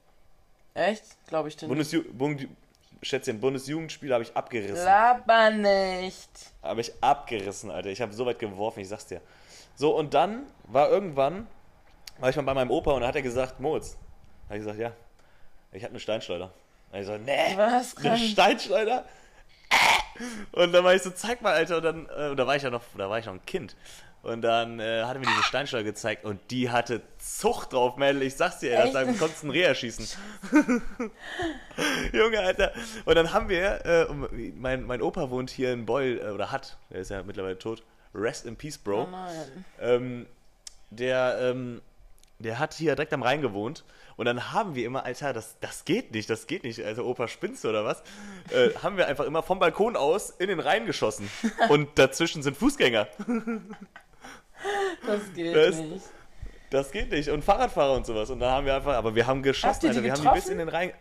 [0.74, 1.04] Echt?
[1.26, 1.68] Glaube ich nicht.
[1.68, 2.46] Bundesju Bund
[3.04, 4.84] Schätzchen, Bundesjugendspiel habe ich abgerissen.
[4.84, 6.30] Laber nicht.
[6.62, 7.90] Habe ich abgerissen, Alter.
[7.90, 9.20] Ich habe so weit geworfen, ich sag's dir.
[9.76, 11.46] So, und dann war irgendwann,
[12.18, 13.92] war ich mal bei meinem Opa und da hat er gesagt, Moritz.
[13.92, 14.92] Da habe ich gesagt, ja,
[15.72, 16.50] ich hatte eine Steinschleuder.
[16.90, 17.96] Da hab ich gesagt, nee, Was?
[18.04, 18.18] eine.
[18.18, 19.04] Steinschleuder?
[20.52, 21.78] Und dann war ich so, zeig mal, Alter.
[21.78, 23.74] Und dann, äh, und da war ich ja noch, da war ich noch ein Kind.
[24.24, 28.22] Und dann äh, hat er mir diese Steinschleuder gezeigt und die hatte Zucht drauf, Mädel.
[28.22, 30.08] Ich sag's dir, ey, das da konntest du einen Reher schießen.
[32.12, 32.72] Junge, Alter.
[33.04, 34.06] Und dann haben wir, äh,
[34.56, 37.82] mein, mein Opa wohnt hier in Beul, äh, oder hat, der ist ja mittlerweile tot.
[38.14, 39.08] Rest in Peace, Bro.
[39.12, 39.16] Oh.
[39.78, 40.26] Ähm,
[40.88, 41.82] der, ähm,
[42.38, 43.84] der hat hier direkt am Rhein gewohnt.
[44.16, 47.28] Und dann haben wir immer, Alter, das, das geht nicht, das geht nicht, also Opa
[47.28, 48.02] spinnst du oder was?
[48.52, 51.28] Äh, haben wir einfach immer vom Balkon aus in den Rhein geschossen.
[51.68, 53.08] Und dazwischen sind Fußgänger.
[55.06, 56.04] Das geht Das- nicht.
[56.70, 57.28] Das geht nicht.
[57.28, 58.30] Und Fahrradfahrer und sowas.
[58.30, 60.02] Und da haben wir einfach, aber wir haben die Alter.
[60.02, 60.92] Wir haben die bis in den Rhein.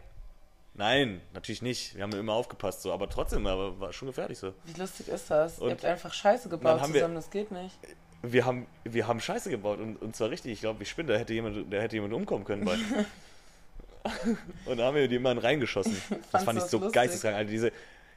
[0.75, 1.95] Nein, natürlich nicht.
[1.95, 4.53] Wir haben immer aufgepasst, so, aber trotzdem, aber war schon gefährlich so.
[4.65, 5.59] Wie lustig ist das?
[5.59, 7.75] Und Ihr habt einfach Scheiße gebaut haben wir- zusammen, das geht nicht.
[8.21, 10.51] Wir haben, wir haben Scheiße gebaut und, und zwar richtig.
[10.53, 12.77] Ich glaube, ich spinne, da hätte jemand, da hätte jemand umkommen können bei.
[14.65, 15.95] und da haben wir die immer reingeschossen.
[16.31, 16.93] Das fand ich so lustig?
[16.93, 17.51] geisteskrank, Alter.
[17.51, 17.71] Diese,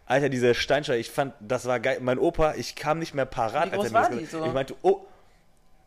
[0.07, 1.99] Alter, diese Steinscheibe, ich fand, das war geil.
[2.01, 4.44] Mein Opa, ich kam nicht mehr parat, Wie groß er mir das war die so?
[4.44, 5.05] Ich meinte, oh,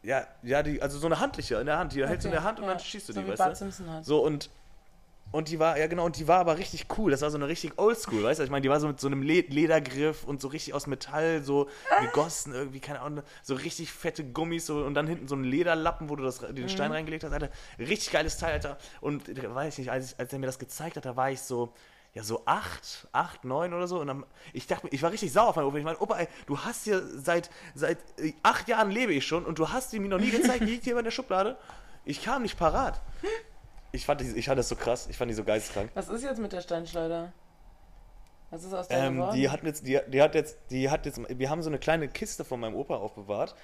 [0.02, 1.94] Ja, ja, die, also so eine handliche in der Hand.
[1.94, 2.72] Die hältst du in der Hand und ja.
[2.72, 3.56] dann schießt du so die, wie weißt Bart du?
[3.58, 4.06] Simpson hat.
[4.06, 4.50] So und
[5.32, 7.12] und die war, ja genau, und die war aber richtig cool.
[7.12, 8.44] Das war so eine richtig oldschool, weißt du?
[8.44, 11.44] Ich meine, die war so mit so einem Le Ledergriff und so richtig aus Metall,
[11.44, 11.70] so
[12.00, 16.10] gegossen irgendwie, keine Ahnung, so richtig fette Gummis so, und dann hinten so ein Lederlappen,
[16.10, 17.50] wo du das, den Stein reingelegt hast, Alter.
[17.78, 18.80] Richtig geiles Teil, Alter.
[19.02, 21.74] Und weiß ich nicht, als, als er mir das gezeigt hat, da war ich so,
[22.14, 24.00] ja, so acht, acht, neun oder so.
[24.00, 25.78] Und dann, ich dachte, ich war richtig sauer auf meinen Opa.
[25.78, 29.46] Ich meine, Opa, ey, du hast hier seit, seit äh, acht Jahren lebe ich schon
[29.46, 31.58] und du hast die mir noch nie gezeigt, die liegt hier in der Schublade.
[32.06, 33.00] Ich kam nicht parat.
[33.92, 35.92] Ich fand, die, ich fand das so krass, ich fand die so geisteskrank.
[35.94, 37.32] Was ist jetzt mit der Steinschleuder?
[38.52, 39.36] Was ist aus der Ähm, geworden?
[39.36, 42.08] die hat jetzt, die, die hat jetzt, die hat jetzt, wir haben so eine kleine
[42.08, 43.56] Kiste von meinem Opa aufbewahrt.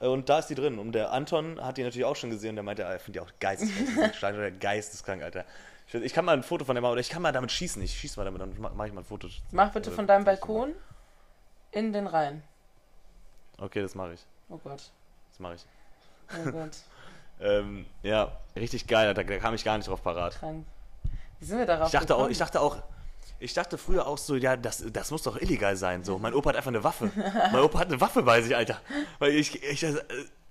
[0.00, 0.78] äh, Und da ist die drin.
[0.78, 2.50] Und der Anton hat die natürlich auch schon gesehen.
[2.50, 4.14] Und der meinte, er findet die auch geisteskrank.
[4.14, 5.44] Steinschleuder geisteskrank, Alter.
[5.92, 6.92] Ich, kann mal ein Foto von dem machen.
[6.92, 7.82] Oder ich kann mal damit schießen.
[7.82, 9.28] Ich schieße mal damit, dann mache ich mal ein Foto.
[9.50, 10.72] Mach bitte Äh, von deinem das- Balkon
[11.72, 12.42] in den Rhein.
[13.58, 14.20] Okay, das mache ich.
[14.48, 14.90] Oh Gott.
[15.30, 15.66] Das mache ich.
[16.46, 16.70] Oh Gott.
[17.42, 19.08] Ähm, ja, richtig geil.
[19.08, 19.24] Alter.
[19.24, 20.34] Da kam ich gar nicht drauf parat.
[20.38, 20.66] Krank.
[21.38, 22.82] Wie sind wir darauf Ich dachte auch, ich dachte auch,
[23.38, 26.04] ich dachte früher auch so, ja, das, das muss doch illegal sein.
[26.04, 27.10] So, mein Opa hat einfach eine Waffe.
[27.50, 28.78] mein Opa hat eine Waffe bei sich, Alter.
[29.20, 29.94] Weil ich, ich äh,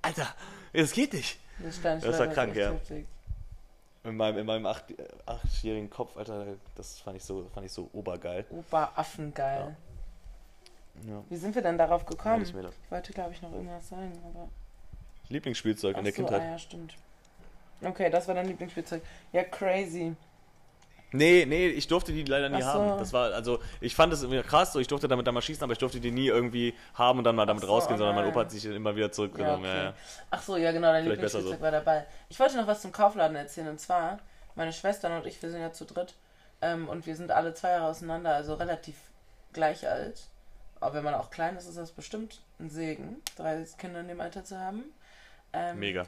[0.02, 0.34] Alter,
[0.74, 1.40] das geht nicht.
[1.60, 2.72] Steinschleuder Das war krank, ja.
[2.72, 3.06] heftig.
[4.10, 4.96] In meinem, in meinem acht, äh,
[5.26, 6.46] achtjährigen Kopf, Alter,
[6.76, 8.46] das fand ich so, fand ich so obergeil.
[8.50, 9.76] Opa Affengeil.
[11.08, 11.24] Ja.
[11.30, 12.46] Wie sind wir denn darauf gekommen?
[12.54, 14.50] Mir das- Ich wollte, glaube ich, noch irgendwas sagen, aber.
[15.30, 16.42] Lieblingsspielzeug in Ach der so, Kindheit.
[16.42, 16.96] ah ja, stimmt.
[17.82, 19.02] Okay, das war dein Lieblingsspielzeug.
[19.32, 20.16] Ja, crazy.
[21.12, 22.68] Nee, nee, ich durfte die leider nie so.
[22.68, 23.00] haben.
[23.00, 25.64] Das war, also, ich fand es irgendwie krass, so, ich durfte damit dann mal schießen,
[25.64, 28.28] aber ich durfte die nie irgendwie haben und dann mal damit so, rausgehen, sondern mein.
[28.28, 29.66] Opa hat sich immer wieder Ja, zurückgenommen.
[29.66, 29.78] okay.
[29.78, 29.94] Ja, ja.
[30.30, 31.62] Ach so, ja genau, dein Lieblingsspielzeug so.
[31.62, 32.06] war dabei.
[32.30, 34.20] Ich wollte noch was zum Kaufladen erzählen und zwar,
[34.56, 36.14] meine Schwestern und ich, wir sind ja zu dritt
[36.62, 38.96] ähm, und wir sind alle zwei Jahre auseinander, also relativ
[39.54, 40.28] gleich alt.
[40.80, 44.22] Aber wenn man auch klein ist, ist das bestimmt ein Segen, drei Kinder in dem
[44.22, 44.84] Alter zu haben.
[45.54, 46.06] Ähm, Mega.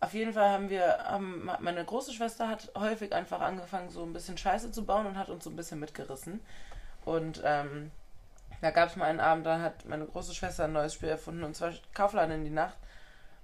[0.00, 4.12] Auf jeden Fall haben wir, haben, meine große Schwester hat häufig einfach angefangen, so ein
[4.12, 6.40] bisschen Scheiße zu bauen und hat uns so ein bisschen mitgerissen.
[7.04, 7.90] Und ähm,
[8.60, 11.44] da gab es mal einen Abend, da hat meine große Schwester ein neues Spiel erfunden
[11.44, 12.76] und zwar Kaufladen in die Nacht.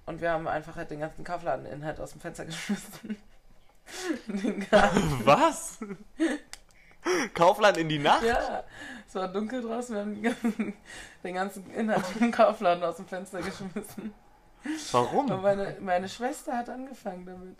[0.05, 3.17] Und wir haben einfach halt den ganzen Kaufladen-Inhalt aus dem Fenster geschmissen.
[5.23, 5.79] Was?
[7.33, 8.23] Kaufland in die Nacht?
[8.23, 8.63] Ja,
[9.07, 10.73] es war dunkel draußen, wir haben den ganzen,
[11.23, 14.13] den ganzen Inhalt vom Kaufladen aus dem Fenster geschmissen.
[14.65, 15.41] Und Warum?
[15.41, 17.57] meine, meine Schwester hat angefangen damit.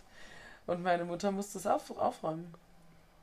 [0.65, 2.53] Und meine Mutter musste es auf, aufräumen.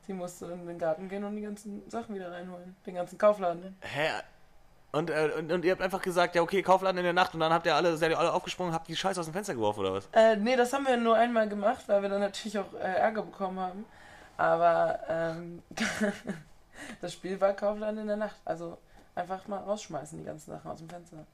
[0.05, 2.75] Sie musste in den Garten gehen und die ganzen Sachen wieder reinholen.
[2.85, 3.75] Den ganzen Kaufladen.
[3.81, 4.09] Hä?
[4.91, 7.39] Und, äh, und, und ihr habt einfach gesagt, ja okay, Kaufladen in der Nacht und
[7.39, 9.53] dann habt ihr alle, seid ihr alle aufgesprungen und habt die Scheiße aus dem Fenster
[9.53, 10.09] geworfen oder was?
[10.11, 13.21] Äh, nee, das haben wir nur einmal gemacht, weil wir dann natürlich auch äh, Ärger
[13.21, 13.85] bekommen haben.
[14.37, 15.63] Aber ähm,
[17.01, 18.35] das Spiel war Kaufladen in der Nacht.
[18.43, 18.77] Also
[19.15, 21.25] einfach mal rausschmeißen, die ganzen Sachen aus dem Fenster.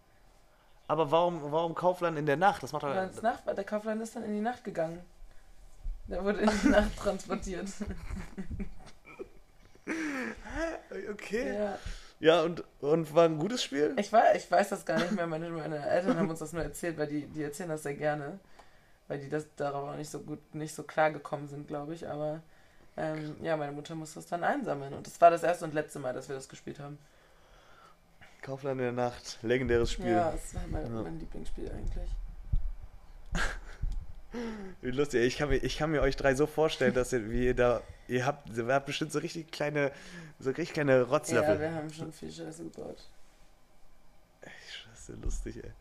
[0.88, 2.64] Aber warum, warum Kaufland in der Nacht?
[2.64, 2.96] Das macht doch.
[2.96, 5.02] Ins Nacht, der Kaufladen ist dann in die Nacht gegangen.
[6.08, 7.68] Der wurde in die Nacht transportiert.
[11.12, 11.54] Okay.
[11.54, 11.78] ja.
[12.20, 13.94] Ja, und, und war ein gutes Spiel?
[13.98, 15.28] Ich, weiß, ich weiß das gar nicht mehr.
[15.28, 18.40] Meine, meine Eltern haben uns das nur erzählt, weil die, die erzählen das sehr gerne.
[19.08, 22.08] Weil die das darauf auch nicht so gut, nicht so klar gekommen sind, glaube ich.
[22.08, 22.42] Aber
[22.98, 24.94] ähm, ja, meine Mutter musste das dann einsammeln.
[24.94, 26.98] Und das war das erste und letzte Mal, dass wir das gespielt haben.
[28.42, 30.12] Kaufland in der Nacht, legendäres Spiel.
[30.12, 31.02] Ja, das war mein, Ja.
[31.02, 32.10] mein Lieblingsspiel eigentlich.
[34.82, 37.46] Wie lustig, ich kann, mir, ich kann mir euch drei so vorstellen, dass ihr, wie
[37.48, 39.92] ihr da, ihr habt, ihr habt bestimmt so richtig kleine,
[40.40, 41.60] so richtig kleine Ja, Rotzlöffel.
[41.60, 42.98] wir haben schon viel Scheiße gebaut.
[44.42, 45.72] das ist ja lustig, ey.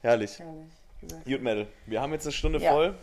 [0.00, 0.38] Herrlich.
[0.38, 1.24] Herrlich.
[1.24, 1.66] Gut, Metal.
[1.86, 2.72] Wir haben jetzt eine Stunde Ja.
[2.72, 2.94] voll.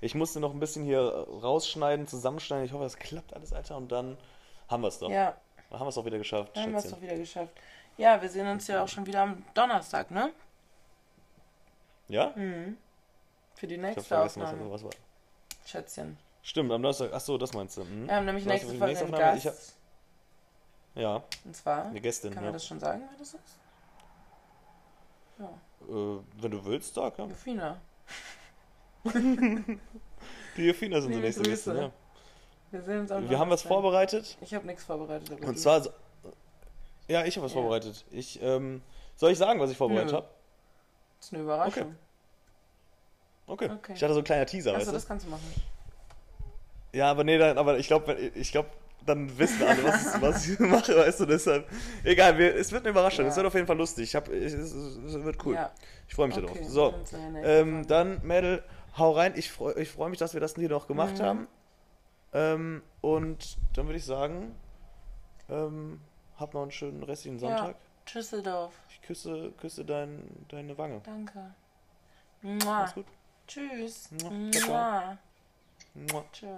[0.00, 2.66] Ich musste noch ein bisschen hier rausschneiden, zusammenschneiden.
[2.66, 3.76] Ich hoffe, das klappt alles, Alter.
[3.76, 4.18] Und dann
[4.68, 5.08] haben wir es doch.
[5.10, 5.36] Ja,
[5.72, 7.54] Dann haben wir es auch wieder geschafft, dann haben wir es doch wieder geschafft.
[7.96, 10.30] Ja, wir sehen uns ja auch schon wieder am Donnerstag, ne?
[12.08, 12.34] Ja?
[12.36, 12.76] Mhm.
[13.54, 14.70] Für die Ich hab nächste was, Aufnahme.
[14.70, 14.90] was war.
[15.64, 16.18] Schätzchen.
[16.42, 17.10] Stimmt, am Donnerstag.
[17.14, 17.84] Ach so, das meinst du.
[17.84, 18.06] Mhm.
[18.06, 19.74] Wir haben nämlich nächste Folge einen Gast.
[20.94, 22.32] Ja, Und zwar, eine Gästin.
[22.34, 22.48] kann Ja.
[22.48, 23.58] man das schon sagen, wer das ist?
[25.38, 25.46] Ja,
[25.88, 27.18] Äh, wenn du willst, sag.
[27.18, 27.24] Ja.
[27.24, 27.80] Jofina.
[30.56, 31.42] Die Jofina sind die nächste.
[31.42, 31.76] Gästin.
[31.76, 31.90] Ja.
[32.72, 34.36] Wir sehen uns am Wir haben was vorbereitet.
[34.40, 35.30] Ich habe nichts vorbereitet.
[35.40, 35.82] Und zwar.
[37.06, 37.60] Ja, ich habe was Ja.
[37.60, 38.04] vorbereitet.
[38.10, 38.82] Ich, ähm,
[39.14, 40.26] soll ich sagen, was ich vorbereitet habe?
[41.18, 41.94] Das ist eine Überraschung.
[43.46, 43.68] Okay.
[43.70, 43.92] Okay.
[43.94, 45.42] Ich hatte so ein kleiner Teaser, Achso, weißt das kannst du machen.
[46.92, 48.68] Ja, aber nee, dann, aber ich glaube, ich glaube,
[49.04, 51.68] dann wissen alle, was, was ich mache, weißt du, deshalb.
[52.04, 53.24] Egal, wir, es wird eine Überraschung.
[53.26, 53.30] Ja.
[53.30, 54.04] Es wird auf jeden Fall lustig.
[54.04, 55.54] Ich hab, es, es, es wird cool.
[55.56, 55.72] Ja,
[56.08, 56.46] Ich freue mich okay.
[56.46, 56.68] darauf.
[56.70, 56.94] So,
[57.42, 58.62] ähm, dann, Mädel,
[58.96, 59.34] hau rein.
[59.36, 61.22] Ich freue ich freu mich, dass wir das hier noch gemacht Mhm.
[61.22, 61.48] haben.
[62.32, 64.54] Ähm, und dann würde ich sagen,
[65.48, 66.00] ähm,
[66.38, 67.56] hab noch einen schönen restlichen Ja.
[67.58, 67.76] Sonntag.
[68.06, 68.74] Tschüsseldorf.
[68.88, 71.00] Ich küsse, küsse dein, deine Wange.
[71.04, 71.54] Danke.
[72.42, 72.58] Mua.
[72.64, 73.06] Mach's gut.
[73.46, 74.10] Tschüss.
[74.10, 74.30] Mua.
[74.30, 75.18] Mua.
[75.94, 76.24] Mua.
[76.32, 76.48] Tschö.